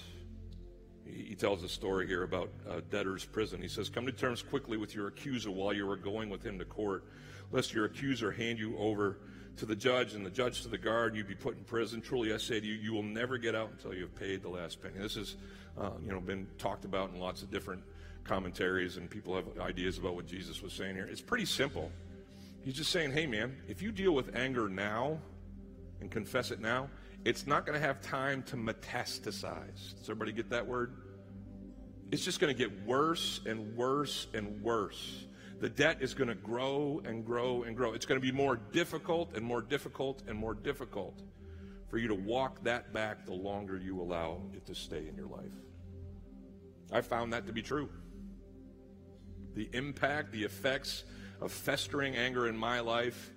He, 1.06 1.24
he 1.30 1.36
tells 1.36 1.64
a 1.64 1.70
story 1.70 2.08
here 2.08 2.24
about 2.24 2.50
debtor's 2.90 3.26
prison. 3.26 3.62
He 3.62 3.68
says, 3.68 3.90
Come 3.90 4.06
to 4.06 4.12
terms 4.12 4.42
quickly 4.42 4.78
with 4.78 4.96
your 4.96 5.08
accuser 5.08 5.52
while 5.52 5.74
you 5.74 5.90
are 5.90 5.98
going 5.98 6.30
with 6.30 6.44
him 6.44 6.60
to 6.60 6.66
court, 6.66 7.06
lest 7.52 7.74
your 7.74 7.86
accuser 7.86 8.32
hand 8.32 8.60
you 8.60 8.78
over 8.78 9.18
to 9.58 9.66
the 9.66 9.76
judge 9.76 10.14
and 10.14 10.26
the 10.26 10.30
judge 10.30 10.62
to 10.62 10.68
the 10.68 10.78
guard 10.78 11.10
and 11.10 11.18
you 11.18 11.24
be 11.24 11.36
put 11.36 11.58
in 11.58 11.64
prison. 11.64 12.02
Truly, 12.02 12.34
I 12.34 12.38
say 12.38 12.60
to 12.60 12.66
you, 12.66 12.74
you 12.74 12.94
will 12.94 13.04
never 13.04 13.38
get 13.38 13.56
out 13.56 13.70
until 13.72 13.94
you 13.94 14.02
have 14.02 14.16
paid 14.16 14.42
the 14.42 14.50
last 14.50 14.82
penny. 14.82 14.96
This 14.98 15.16
has 15.16 15.36
uh, 15.78 15.92
you 16.04 16.12
know, 16.12 16.20
been 16.20 16.48
talked 16.58 16.86
about 16.86 17.14
in 17.14 17.20
lots 17.20 17.42
of 17.42 17.52
different 17.52 17.84
commentaries, 18.24 18.98
and 18.98 19.10
people 19.10 19.36
have 19.36 19.46
ideas 19.60 19.98
about 19.98 20.16
what 20.16 20.26
Jesus 20.28 20.62
was 20.62 20.74
saying 20.74 20.96
here. 20.96 21.08
It's 21.10 21.22
pretty 21.22 21.46
simple. 21.46 21.92
He's 22.64 22.76
just 22.76 22.92
saying, 22.92 23.12
hey, 23.12 23.26
man, 23.26 23.58
if 23.68 23.82
you 23.82 23.92
deal 23.92 24.14
with 24.14 24.36
anger 24.36 24.70
now 24.70 25.20
and 26.00 26.12
confess 26.12 26.52
it 26.52 26.60
now, 26.60 26.90
it's 27.26 27.48
not 27.48 27.66
going 27.66 27.80
to 27.80 27.86
have 27.86 28.02
time 28.02 28.44
to 28.44 28.56
metastasize. 28.56 29.96
Does 29.98 30.10
everybody 30.10 30.32
get 30.32 30.50
that 30.52 30.68
word? 30.68 30.94
It's 32.12 32.24
just 32.24 32.40
going 32.40 32.56
to 32.56 32.58
get 32.58 32.86
worse 32.86 33.42
and 33.46 33.76
worse 33.76 34.28
and 34.34 34.62
worse. 34.62 35.26
The 35.60 35.70
debt 35.70 35.98
is 36.02 36.14
going 36.14 36.28
to 36.28 36.36
grow 36.36 37.02
and 37.06 37.26
grow 37.26 37.64
and 37.64 37.76
grow. 37.76 37.94
It's 37.94 38.06
going 38.06 38.20
to 38.20 38.26
be 38.26 38.32
more 38.32 38.58
difficult 38.58 39.36
and 39.36 39.46
more 39.46 39.62
difficult 39.62 40.24
and 40.28 40.38
more 40.38 40.56
difficult 40.56 41.22
for 41.90 41.98
you 41.98 42.08
to 42.08 42.16
walk 42.16 42.64
that 42.64 42.94
back 42.94 43.26
the 43.26 43.34
longer 43.34 43.78
you 43.78 44.02
allow 44.02 44.42
it 44.54 44.66
to 44.66 44.76
stay 44.76 45.08
in 45.08 45.16
your 45.16 45.28
life. 45.28 45.52
I 46.92 47.02
found 47.02 47.34
that 47.34 47.48
to 47.48 47.54
be 47.54 47.62
true. 47.62 47.90
The 49.54 49.70
impact, 49.74 50.32
the 50.32 50.44
effects 50.44 51.04
of 51.42 51.52
festering 51.52 52.16
anger 52.16 52.48
in 52.48 52.56
my 52.56 52.80
life 52.80 53.32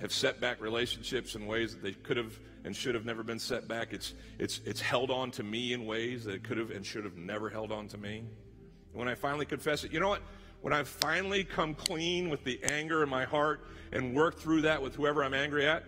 have 0.00 0.12
set 0.12 0.40
back 0.40 0.60
relationships 0.60 1.34
in 1.34 1.46
ways 1.46 1.74
that 1.74 1.82
they 1.82 1.92
could 1.92 2.16
have 2.16 2.38
and 2.64 2.74
should 2.74 2.94
have 2.94 3.04
never 3.04 3.22
been 3.22 3.38
set 3.38 3.68
back. 3.68 3.92
It's, 3.92 4.14
it's, 4.38 4.60
it's 4.64 4.80
held 4.80 5.10
on 5.10 5.30
to 5.32 5.42
me 5.42 5.72
in 5.72 5.84
ways 5.84 6.24
that 6.24 6.34
it 6.34 6.44
could 6.44 6.56
have 6.56 6.70
and 6.70 6.84
should 6.84 7.04
have 7.04 7.16
never 7.16 7.50
held 7.50 7.70
on 7.70 7.88
to 7.88 7.98
me. 7.98 8.18
And 8.18 8.98
when 8.98 9.08
I 9.08 9.14
finally 9.14 9.44
confess 9.44 9.84
it, 9.84 9.92
you 9.92 10.00
know 10.00 10.08
what? 10.08 10.22
When 10.62 10.72
I 10.72 10.82
finally 10.82 11.44
come 11.44 11.74
clean 11.74 12.30
with 12.30 12.42
the 12.44 12.58
anger 12.64 13.02
in 13.02 13.08
my 13.10 13.24
heart 13.24 13.66
and 13.92 14.14
work 14.14 14.38
through 14.38 14.62
that 14.62 14.80
with 14.80 14.94
whoever 14.94 15.22
I'm 15.22 15.34
angry 15.34 15.66
at, 15.66 15.84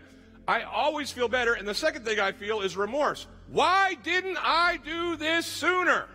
I 0.46 0.62
always 0.62 1.10
feel 1.10 1.28
better. 1.28 1.54
And 1.54 1.66
the 1.66 1.74
second 1.74 2.04
thing 2.04 2.20
I 2.20 2.32
feel 2.32 2.60
is 2.60 2.76
remorse. 2.76 3.26
Why 3.48 3.94
didn't 4.02 4.36
I 4.38 4.78
do 4.84 5.16
this 5.16 5.46
sooner? 5.46 6.06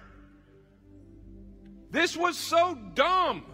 This 1.89 2.15
was 2.15 2.37
so 2.37 2.77
dumb. 2.93 3.45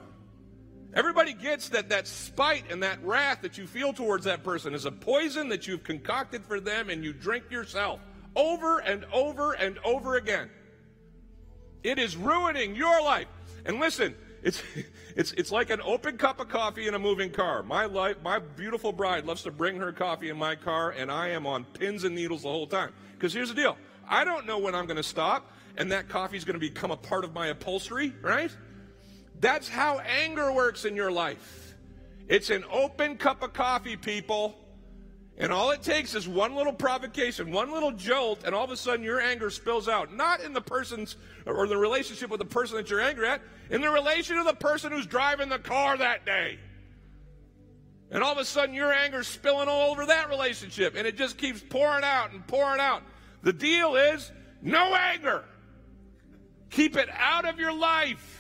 Everybody 0.98 1.34
gets 1.34 1.70
that 1.70 1.90
that 1.90 2.08
spite 2.08 2.72
and 2.72 2.82
that 2.82 2.98
wrath 3.04 3.44
that 3.44 3.56
you 3.56 3.68
feel 3.68 3.94
towards 3.94 4.26
that 4.26 4.44
person 4.44 4.74
is 4.74 4.86
a 4.86 4.92
poison 4.92 5.48
that 5.50 5.68
you've 5.68 5.84
concocted 5.84 6.44
for 6.44 6.60
them 6.60 6.90
and 6.90 7.04
you 7.04 7.14
drink 7.14 7.52
yourself 7.52 8.00
over 8.36 8.80
and 8.80 9.06
over 9.14 9.54
and 9.54 9.78
over 9.86 10.16
again. 10.16 10.50
It 11.84 12.00
is 12.00 12.18
ruining 12.18 12.76
your 12.76 13.00
life. 13.04 13.28
And 13.64 13.80
listen, 13.80 14.16
it's 14.42 14.64
it's 15.16 15.34
it's 15.34 15.52
like 15.52 15.70
an 15.70 15.82
open 15.82 16.18
cup 16.18 16.40
of 16.40 16.50
coffee 16.50 16.88
in 16.88 16.96
a 16.96 17.00
moving 17.00 17.30
car. 17.30 17.62
My 17.62 17.86
life, 17.86 18.16
my 18.24 18.40
beautiful 18.40 18.92
bride 18.92 19.24
loves 19.24 19.44
to 19.44 19.52
bring 19.52 19.76
her 19.76 19.92
coffee 19.92 20.30
in 20.30 20.38
my 20.38 20.56
car, 20.56 20.90
and 20.90 21.12
I 21.12 21.28
am 21.28 21.46
on 21.46 21.64
pins 21.64 22.06
and 22.06 22.16
needles 22.16 22.42
the 22.42 22.50
whole 22.50 22.66
time. 22.66 22.92
Because 23.14 23.36
here's 23.36 23.50
the 23.50 23.56
deal: 23.56 23.78
I 24.10 24.26
don't 24.26 24.48
know 24.48 24.58
when 24.58 24.74
I'm 24.74 24.88
going 24.88 24.98
to 24.98 25.04
stop, 25.04 25.52
and 25.78 25.92
that 25.92 26.10
coffee 26.10 26.38
is 26.38 26.44
going 26.44 26.60
to 26.60 26.60
become 26.60 26.90
a 26.90 26.98
part 26.98 27.24
of 27.24 27.36
my 27.36 27.50
upholstery, 27.50 28.16
right? 28.24 28.50
That's 29.40 29.70
how 29.70 30.00
anger 30.00 30.52
works 30.52 30.86
in 30.86 30.96
your 30.96 31.12
life. 31.12 31.76
It's 32.28 32.50
an 32.50 32.64
open 32.72 33.18
cup 33.18 33.44
of 33.44 33.54
coffee, 33.54 33.96
people. 33.96 34.58
And 35.40 35.54
all 35.54 35.70
it 35.70 35.84
takes 35.84 36.16
is 36.16 36.28
one 36.28 36.56
little 36.56 36.74
provocation, 36.74 37.52
one 37.52 37.72
little 37.72 37.92
jolt, 37.92 38.44
and 38.44 38.56
all 38.56 38.64
of 38.64 38.72
a 38.72 38.78
sudden 38.78 39.06
your 39.06 39.22
anger 39.22 39.52
spills 39.52 39.88
out. 39.88 40.14
Not 40.14 40.42
in 40.42 40.52
the 40.52 40.62
person's 40.62 41.16
or 41.46 41.68
the 41.68 41.78
relationship 41.78 42.32
with 42.32 42.40
the 42.40 42.46
person 42.46 42.76
that 42.78 42.90
you're 42.90 43.02
angry 43.02 43.28
at, 43.28 43.42
in 43.70 43.82
the 43.82 43.90
relation 43.90 44.38
of 44.38 44.46
the 44.46 44.56
person 44.56 44.92
who's 44.92 45.06
driving 45.06 45.50
the 45.50 45.60
car 45.60 45.96
that 45.98 46.26
day. 46.26 46.58
And 48.10 48.24
all 48.24 48.32
of 48.32 48.40
a 48.40 48.46
sudden 48.46 48.74
your 48.74 48.92
anger's 48.92 49.28
spilling 49.28 49.68
all 49.68 49.92
over 49.92 50.08
that 50.08 50.30
relationship, 50.30 50.96
and 50.96 51.06
it 51.06 51.18
just 51.18 51.38
keeps 51.38 51.62
pouring 51.62 52.04
out 52.04 52.32
and 52.32 52.46
pouring 52.48 52.80
out. 52.80 53.04
The 53.44 53.54
deal 53.54 53.96
is 53.96 54.32
no 54.62 54.96
anger. 54.96 55.44
Keep 56.72 56.98
it 56.98 57.10
out 57.14 57.46
of 57.46 57.60
your 57.60 57.74
life. 57.74 58.37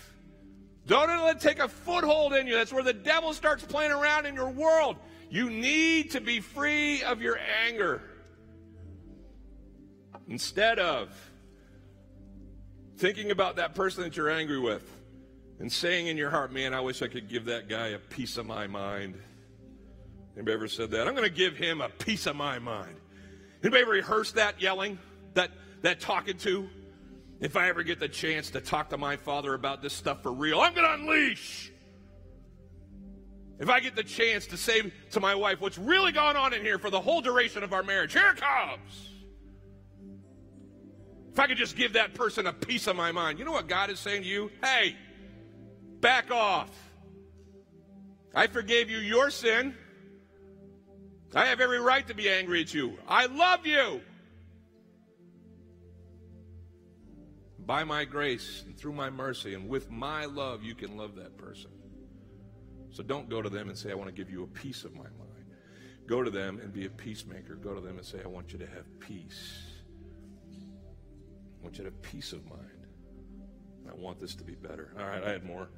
Don't 0.88 1.10
let 1.10 1.36
it 1.36 1.41
take 1.41 1.60
a 1.60 1.67
foothold 1.67 2.34
in 2.34 2.47
you. 2.47 2.56
That's 2.56 2.71
where 2.71 2.84
the 2.84 2.93
devil 2.93 3.34
starts 3.34 3.63
playing 3.63 3.91
around 3.91 4.26
in 4.26 4.36
your 4.36 4.50
world. 4.50 4.95
You 5.30 5.50
need 5.50 6.12
to 6.12 6.21
be 6.21 6.39
free 6.39 7.04
of 7.04 7.21
your 7.21 7.38
anger. 7.67 8.02
Instead 10.30 10.80
of 10.80 11.10
thinking 12.97 13.32
about 13.32 13.58
that 13.58 13.76
person 13.76 14.04
that 14.04 14.15
you're 14.15 14.30
angry 14.30 14.60
with 14.60 14.89
and 15.60 15.71
saying 15.71 16.08
in 16.08 16.15
your 16.15 16.30
heart, 16.30 16.54
man, 16.54 16.73
I 16.73 16.80
wish 16.80 17.02
I 17.02 17.08
could 17.08 17.28
give 17.28 17.45
that 17.45 17.67
guy 17.67 17.88
a 17.88 18.00
piece 18.00 18.38
of 18.38 18.45
my 18.45 18.65
mind. 18.67 19.19
Anybody 20.36 20.54
ever 20.54 20.67
said 20.69 20.91
that? 20.91 21.06
I'm 21.06 21.15
going 21.15 21.28
to 21.28 21.36
give 21.36 21.58
him 21.58 21.82
a 21.82 21.89
piece 21.89 22.28
of 22.28 22.38
my 22.38 22.60
mind. 22.60 22.95
Anybody 23.62 23.82
ever 23.82 23.91
rehearsed 23.91 24.36
that 24.36 24.62
yelling, 24.62 25.00
that, 25.34 25.52
that 25.82 26.00
talking 26.00 26.38
to? 26.38 26.69
If 27.39 27.56
I 27.56 27.69
ever 27.69 27.84
get 27.84 28.00
the 28.00 28.10
chance 28.10 28.50
to 28.52 28.62
talk 28.62 28.89
to 28.89 28.97
my 28.97 29.15
father 29.15 29.54
about 29.54 29.82
this 29.82 29.93
stuff 29.93 30.23
for 30.23 30.34
real, 30.34 30.60
I'm 30.60 30.73
going 30.73 30.88
to 30.88 30.93
unleash. 30.93 31.71
If 33.60 33.69
I 33.69 33.80
get 33.80 33.95
the 33.95 34.04
chance 34.04 34.47
to 34.47 34.58
say 34.58 34.91
to 35.12 35.19
my 35.19 35.36
wife 35.36 35.62
what's 35.62 35.78
really 35.78 36.12
gone 36.12 36.36
on 36.36 36.54
in 36.54 36.62
here 36.62 36.78
for 36.78 36.89
the 36.89 37.00
whole 37.00 37.21
duration 37.21 37.63
of 37.63 37.73
our 37.73 37.84
marriage, 37.84 38.13
here 38.13 38.30
it 38.30 38.41
comes. 38.41 39.10
If 41.32 41.39
I 41.39 41.47
could 41.47 41.58
just 41.58 41.76
give 41.76 41.93
that 41.93 42.15
person 42.15 42.47
a 42.47 42.54
piece 42.54 42.88
of 42.88 42.95
my 42.95 43.12
mind, 43.12 43.38
you 43.38 43.45
know 43.45 43.52
what 43.52 43.67
God 43.67 43.91
is 43.91 44.00
saying 44.00 44.23
to 44.23 44.28
you? 44.28 44.52
Hey, 44.63 44.95
back 46.00 46.32
off. 46.32 46.71
I 48.34 48.47
forgave 48.47 48.89
you 48.89 48.97
your 48.97 49.30
sin. 49.30 49.76
I 51.36 51.45
have 51.45 51.60
every 51.60 51.80
right 51.80 52.08
to 52.08 52.15
be 52.15 52.30
angry 52.30 52.62
at 52.62 52.73
you. 52.73 52.97
I 53.08 53.28
love 53.28 53.65
you. 53.65 54.02
By 57.68 57.84
my 57.84 58.06
grace 58.06 58.64
and 58.66 58.76
through 58.78 58.94
my 58.94 59.10
mercy 59.10 59.54
and 59.54 59.68
with 59.68 59.92
my 59.92 60.26
love, 60.26 60.64
you 60.64 60.74
can 60.74 60.96
love 60.96 61.18
that 61.18 61.38
person. 61.38 61.70
So 62.90 63.04
don't 63.04 63.30
go 63.30 63.42
to 63.42 63.50
them 63.50 63.68
and 63.68 63.78
say, 63.78 63.92
I 63.92 63.94
want 63.94 64.08
to 64.08 64.16
give 64.16 64.32
you 64.32 64.44
a 64.44 64.48
piece 64.48 64.86
of 64.86 64.96
my 64.96 65.04
mind. 65.04 65.46
Go 66.08 66.24
to 66.24 66.32
them 66.32 66.60
and 66.64 66.72
be 66.72 66.86
a 66.86 66.90
peacemaker. 66.90 67.56
Go 67.56 67.74
to 67.74 67.82
them 67.82 67.98
and 67.98 68.06
say, 68.06 68.20
I 68.24 68.28
want 68.28 68.54
you 68.54 68.60
to 68.60 68.66
have 68.66 68.86
peace. 69.02 69.60
I 71.60 71.64
want 71.64 71.78
you 71.78 71.84
to 71.84 71.90
have 71.90 72.02
peace 72.02 72.32
of 72.32 72.46
mind. 72.46 72.88
I 73.90 73.94
want 73.94 74.20
this 74.20 74.34
to 74.36 74.46
be 74.46 74.56
better. 74.56 74.94
All 74.98 75.06
right, 75.06 75.22
I 75.22 75.30
had 75.30 75.44
more, 75.44 75.70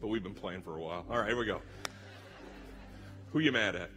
but 0.00 0.08
we've 0.08 0.22
been 0.22 0.34
playing 0.34 0.62
for 0.62 0.78
a 0.78 0.82
while. 0.82 1.04
All 1.10 1.18
right, 1.18 1.28
here 1.28 1.36
we 1.36 1.44
go. 1.44 1.60
Who 3.32 3.40
you 3.40 3.52
mad 3.52 3.76
at? 3.76 3.90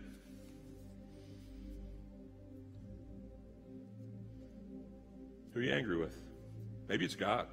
Who 5.53 5.61
are 5.61 5.63
you 5.63 5.71
angry 5.71 5.97
with? 5.97 6.24
Maybe 6.87 7.05
it's 7.05 7.15
God. 7.15 7.47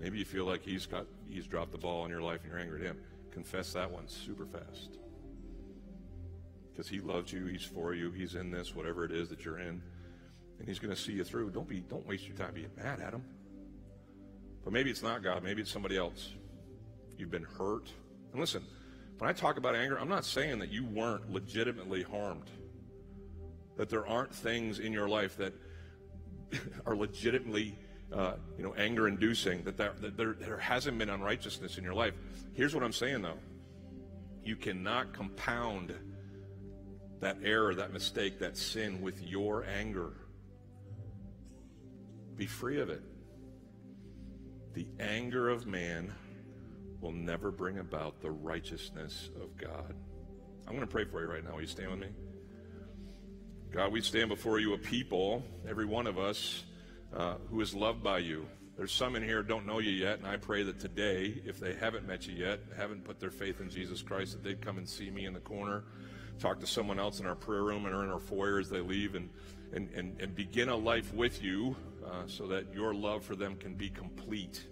Maybe 0.00 0.18
you 0.18 0.24
feel 0.24 0.44
like 0.44 0.62
he's 0.62 0.86
got 0.86 1.06
he's 1.28 1.46
dropped 1.46 1.72
the 1.72 1.78
ball 1.78 2.04
in 2.04 2.10
your 2.10 2.22
life 2.22 2.40
and 2.42 2.50
you're 2.50 2.60
angry 2.60 2.80
at 2.80 2.86
him. 2.86 2.98
Confess 3.30 3.72
that 3.72 3.90
one 3.90 4.08
super 4.08 4.46
fast. 4.46 4.98
Because 6.70 6.88
he 6.88 7.00
loves 7.00 7.32
you, 7.32 7.46
he's 7.46 7.64
for 7.64 7.94
you, 7.94 8.10
he's 8.10 8.34
in 8.34 8.50
this, 8.50 8.74
whatever 8.74 9.04
it 9.04 9.12
is 9.12 9.28
that 9.28 9.44
you're 9.44 9.58
in, 9.58 9.82
and 10.58 10.66
he's 10.66 10.78
going 10.78 10.94
to 10.94 11.00
see 11.00 11.12
you 11.12 11.24
through. 11.24 11.50
Don't 11.50 11.68
be 11.68 11.80
don't 11.80 12.06
waste 12.06 12.26
your 12.26 12.36
time 12.36 12.54
being 12.54 12.70
mad 12.76 13.00
at 13.00 13.12
him. 13.12 13.22
But 14.64 14.72
maybe 14.72 14.90
it's 14.90 15.02
not 15.02 15.22
God, 15.22 15.42
maybe 15.42 15.62
it's 15.62 15.70
somebody 15.70 15.96
else. 15.96 16.30
You've 17.18 17.30
been 17.30 17.46
hurt. 17.58 17.90
And 18.32 18.40
listen, 18.40 18.64
when 19.18 19.28
I 19.28 19.32
talk 19.32 19.56
about 19.56 19.76
anger, 19.76 20.00
I'm 20.00 20.08
not 20.08 20.24
saying 20.24 20.58
that 20.60 20.70
you 20.70 20.84
weren't 20.84 21.30
legitimately 21.30 22.02
harmed. 22.02 22.50
That 23.76 23.88
there 23.88 24.06
aren't 24.06 24.34
things 24.34 24.78
in 24.78 24.92
your 24.92 25.08
life 25.08 25.36
that 25.36 25.52
are 26.86 26.96
legitimately 26.96 27.78
uh, 28.12 28.34
you 28.58 28.62
know, 28.62 28.74
anger 28.74 29.08
inducing, 29.08 29.62
that, 29.64 29.76
there, 29.76 29.94
that 30.00 30.16
there, 30.16 30.34
there 30.34 30.58
hasn't 30.58 30.98
been 30.98 31.08
unrighteousness 31.08 31.78
in 31.78 31.84
your 31.84 31.94
life. 31.94 32.14
Here's 32.52 32.74
what 32.74 32.84
I'm 32.84 32.92
saying 32.92 33.22
though 33.22 33.38
you 34.44 34.56
cannot 34.56 35.12
compound 35.12 35.94
that 37.20 37.38
error, 37.44 37.74
that 37.74 37.92
mistake, 37.92 38.40
that 38.40 38.56
sin 38.56 39.00
with 39.00 39.22
your 39.22 39.64
anger. 39.64 40.12
Be 42.36 42.46
free 42.46 42.80
of 42.80 42.90
it. 42.90 43.02
The 44.74 44.86
anger 44.98 45.48
of 45.48 45.66
man 45.66 46.12
will 47.00 47.12
never 47.12 47.52
bring 47.52 47.78
about 47.78 48.20
the 48.20 48.30
righteousness 48.30 49.30
of 49.40 49.56
God. 49.56 49.94
I'm 50.66 50.74
going 50.74 50.80
to 50.80 50.92
pray 50.92 51.04
for 51.04 51.20
you 51.20 51.28
right 51.28 51.44
now. 51.44 51.54
Will 51.54 51.60
you 51.60 51.66
stand 51.66 51.90
with 51.90 52.00
me? 52.00 52.08
God, 53.72 53.90
we 53.90 54.02
stand 54.02 54.28
before 54.28 54.58
you 54.60 54.74
a 54.74 54.78
people, 54.78 55.42
every 55.66 55.86
one 55.86 56.06
of 56.06 56.18
us, 56.18 56.62
uh, 57.16 57.36
who 57.48 57.58
is 57.62 57.74
loved 57.74 58.02
by 58.02 58.18
you. 58.18 58.46
There's 58.76 58.92
some 58.92 59.16
in 59.16 59.22
here 59.22 59.42
don't 59.42 59.66
know 59.66 59.78
you 59.78 59.92
yet, 59.92 60.18
and 60.18 60.26
I 60.26 60.36
pray 60.36 60.62
that 60.64 60.78
today, 60.78 61.40
if 61.46 61.58
they 61.58 61.72
haven't 61.72 62.06
met 62.06 62.26
you 62.26 62.34
yet, 62.34 62.60
haven't 62.76 63.02
put 63.02 63.18
their 63.18 63.30
faith 63.30 63.62
in 63.62 63.70
Jesus 63.70 64.02
Christ, 64.02 64.32
that 64.32 64.44
they'd 64.44 64.60
come 64.60 64.76
and 64.76 64.86
see 64.86 65.08
me 65.08 65.24
in 65.24 65.32
the 65.32 65.40
corner, 65.40 65.84
talk 66.38 66.60
to 66.60 66.66
someone 66.66 67.00
else 67.00 67.18
in 67.18 67.24
our 67.24 67.34
prayer 67.34 67.62
room 67.62 67.86
and 67.86 67.94
or 67.94 68.04
in 68.04 68.10
our 68.10 68.20
foyer 68.20 68.58
as 68.58 68.68
they 68.68 68.80
leave, 68.80 69.14
and, 69.14 69.30
and, 69.72 69.88
and, 69.94 70.20
and 70.20 70.34
begin 70.34 70.68
a 70.68 70.76
life 70.76 71.14
with 71.14 71.42
you 71.42 71.74
uh, 72.06 72.26
so 72.26 72.46
that 72.48 72.74
your 72.74 72.92
love 72.92 73.24
for 73.24 73.36
them 73.36 73.56
can 73.56 73.72
be 73.72 73.88
complete 73.88 74.66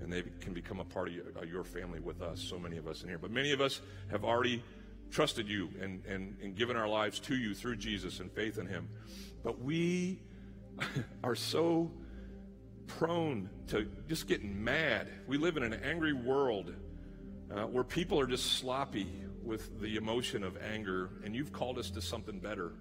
and 0.00 0.12
they 0.12 0.24
can 0.40 0.54
become 0.54 0.80
a 0.80 0.84
part 0.84 1.08
of 1.08 1.48
your 1.48 1.62
family 1.62 2.00
with 2.00 2.20
us, 2.20 2.40
so 2.40 2.58
many 2.58 2.78
of 2.78 2.88
us 2.88 3.02
in 3.02 3.08
here. 3.08 3.18
But 3.18 3.30
many 3.30 3.52
of 3.52 3.60
us 3.60 3.80
have 4.10 4.24
already 4.24 4.62
trusted 5.10 5.48
you 5.48 5.68
and, 5.80 6.04
and, 6.06 6.36
and 6.42 6.54
given 6.54 6.76
our 6.76 6.88
lives 6.88 7.20
to 7.20 7.36
you 7.36 7.54
through 7.54 7.76
Jesus 7.76 8.20
and 8.20 8.30
faith 8.32 8.58
in 8.58 8.66
him. 8.66 8.88
But 9.42 9.60
we 9.60 10.20
are 11.24 11.34
so 11.34 11.90
prone 12.86 13.48
to 13.68 13.88
just 14.08 14.26
getting 14.26 14.62
mad. 14.62 15.08
We 15.26 15.38
live 15.38 15.56
in 15.56 15.62
an 15.62 15.74
angry 15.74 16.12
world 16.12 16.74
uh, 17.50 17.62
where 17.62 17.84
people 17.84 18.18
are 18.20 18.26
just 18.26 18.58
sloppy 18.58 19.08
with 19.42 19.80
the 19.80 19.96
emotion 19.96 20.44
of 20.44 20.56
anger, 20.62 21.10
and 21.24 21.34
you've 21.34 21.52
called 21.52 21.78
us 21.78 21.90
to 21.90 22.00
something 22.00 22.38
better. 22.38 22.72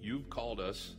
You've 0.00 0.28
called 0.28 0.60
us 0.60 0.96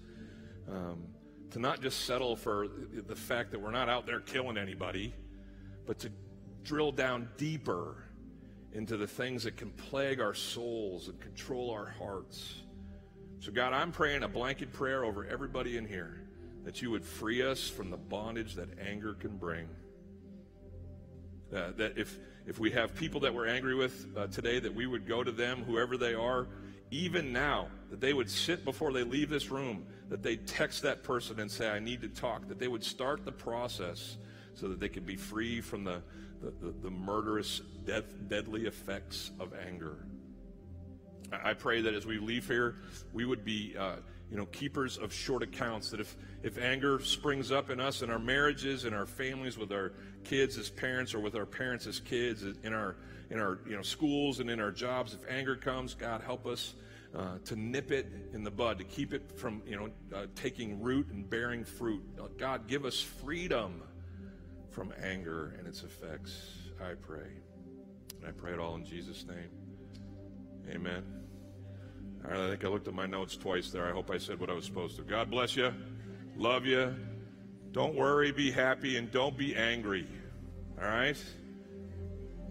um, 0.70 1.04
to 1.52 1.60
not 1.60 1.82
just 1.82 2.06
settle 2.06 2.36
for 2.36 2.68
the 3.08 3.16
fact 3.16 3.52
that 3.52 3.62
we're 3.62 3.72
not 3.72 3.90
out 3.90 4.06
there 4.06 4.20
killing 4.20 4.58
anybody, 4.58 5.14
but 5.86 6.00
to 6.00 6.12
drill 6.64 6.92
down 6.92 7.30
deeper 7.38 8.04
into 8.74 8.98
the 8.98 9.08
things 9.08 9.44
that 9.44 9.56
can 9.56 9.70
plague 9.72 10.20
our 10.20 10.34
souls 10.34 11.08
and 11.08 11.20
control 11.22 11.72
our 11.72 11.94
hearts. 12.00 12.56
So, 13.40 13.52
God, 13.52 13.74
I'm 13.74 13.92
praying 13.92 14.24
a 14.24 14.28
blanket 14.28 14.74
prayer 14.74 15.06
over 15.06 15.26
everybody 15.26 15.78
in 15.78 15.86
here 15.86 16.22
that 16.64 16.82
you 16.82 16.90
would 16.92 17.04
free 17.04 17.42
us 17.42 17.70
from 17.70 17.90
the 17.90 17.98
bondage 17.98 18.56
that 18.56 18.70
anger 18.80 19.14
can 19.14 19.38
bring. 19.38 19.68
Uh, 21.54 21.72
that 21.78 21.98
if, 21.98 22.18
if 22.48 22.58
we 22.58 22.72
have 22.72 22.96
people 22.96 23.20
that 23.20 23.34
we're 23.34 23.48
angry 23.48 23.76
with 23.76 24.08
uh, 24.18 24.28
today, 24.28 24.60
that 24.60 24.74
we 24.74 24.88
would 24.88 25.08
go 25.08 25.24
to 25.24 25.32
them, 25.32 25.64
whoever 25.66 25.98
they 25.98 26.14
are, 26.14 26.48
even 26.90 27.34
now, 27.34 27.68
that 27.90 28.00
they 28.00 28.14
would 28.14 28.30
sit 28.30 28.64
before 28.64 28.92
they 28.92 29.04
leave 29.04 29.30
this 29.30 29.52
room, 29.52 29.86
that 30.10 30.24
they 30.24 30.38
text 30.38 30.82
that 30.84 31.04
person 31.04 31.40
and 31.40 31.52
say, 31.52 31.70
I 31.70 31.80
need 31.80 32.02
to 32.02 32.08
talk, 32.08 32.48
that 32.48 32.60
they 32.60 32.68
would 32.68 32.84
start 32.84 33.26
the 33.26 33.32
process 33.32 34.18
so 34.56 34.68
that 34.70 34.80
they 34.80 34.90
could 34.90 35.06
be 35.06 35.16
free 35.16 35.62
from 35.62 35.84
the, 35.84 36.02
the, 36.42 36.54
the, 36.62 36.74
the 36.84 36.92
murderous, 36.92 37.62
death, 37.86 38.14
deadly 38.28 38.66
effects 38.66 39.32
of 39.40 39.54
anger. 39.54 39.98
I 41.44 41.54
pray 41.54 41.82
that 41.82 41.94
as 41.94 42.06
we 42.06 42.20
leave 42.20 42.48
here, 42.48 42.76
we 43.12 43.26
would 43.26 43.44
be, 43.44 43.76
uh, 43.78 43.96
you 44.30 44.38
know, 44.38 44.46
keepers 44.48 44.98
of 44.98 45.12
short 45.12 45.42
accounts. 45.42 45.90
That 45.90 46.00
if, 46.00 46.16
if 46.44 46.58
anger 46.60 47.00
springs 47.00 47.52
up 47.52 47.70
in 47.70 47.80
us, 47.80 48.02
in 48.02 48.12
our 48.12 48.20
marriages, 48.20 48.86
in 48.86 48.94
our 48.94 49.06
families, 49.06 49.58
with 49.58 49.72
our 49.72 49.94
kids 50.24 50.58
as 50.58 50.70
parents, 50.70 51.14
or 51.14 51.20
with 51.20 51.36
our 51.36 51.46
parents 51.46 51.88
as 51.88 52.00
kids, 52.00 52.44
in 52.44 52.74
our, 52.74 52.98
in 53.30 53.40
our, 53.40 53.60
you 53.68 53.76
know, 53.76 53.82
schools 53.82 54.40
and 54.40 54.50
in 54.50 54.60
our 54.60 54.72
jobs, 54.72 55.14
if 55.14 55.28
anger 55.30 55.56
comes, 55.56 55.96
God 55.96 56.22
help 56.22 56.46
us 56.46 56.76
uh, 57.16 57.38
to 57.46 57.56
nip 57.56 57.92
it 57.92 58.08
in 58.34 58.44
the 58.44 58.52
bud, 58.52 58.78
to 58.78 58.84
keep 58.84 59.14
it 59.14 59.32
from, 59.38 59.62
you 59.66 59.76
know, 59.76 59.90
uh, 60.16 60.26
taking 60.36 60.82
root 60.82 61.08
and 61.12 61.30
bearing 61.30 61.64
fruit. 61.64 62.04
Uh, 62.20 62.28
God, 62.38 62.68
give 62.68 62.86
us 62.86 63.00
freedom 63.00 63.82
from 64.74 64.92
anger 65.02 65.56
and 65.58 65.68
its 65.68 65.84
effects. 65.84 66.34
I 66.82 66.96
pray, 66.96 67.30
and 68.18 68.28
I 68.28 68.32
pray 68.32 68.54
it 68.54 68.60
all 68.60 68.76
in 68.76 68.84
Jesus' 68.84 69.26
name. 69.26 69.50
Amen. 70.70 71.04
All 72.26 72.32
right, 72.32 72.40
I 72.40 72.50
think 72.50 72.66
I 72.66 72.68
looked 72.68 72.88
at 72.88 72.94
my 72.94 73.06
notes 73.06 73.38
twice 73.38 73.70
there. 73.70 73.86
I 73.86 73.92
hope 73.92 74.10
I 74.10 74.18
said 74.18 74.40
what 74.40 74.50
I 74.50 74.54
was 74.54 74.66
supposed 74.66 74.96
to. 74.98 75.04
God 75.04 75.30
bless 75.30 75.56
you. 75.56 75.74
Love 76.36 76.66
you. 76.66 76.96
Don't 77.72 77.96
worry, 77.96 78.32
be 78.32 78.52
happy, 78.52 78.98
and 78.98 79.12
don't 79.12 79.38
be 79.38 79.56
angry. 79.56 80.08
All 80.82 80.88
right? 80.88 81.18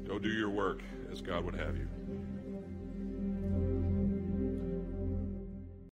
Go 0.04 0.18
do 0.18 0.28
your 0.28 0.50
work 0.50 0.82
as 1.10 1.20
God 1.20 1.44
would 1.44 1.54
have 1.54 1.76
you. 1.76 1.88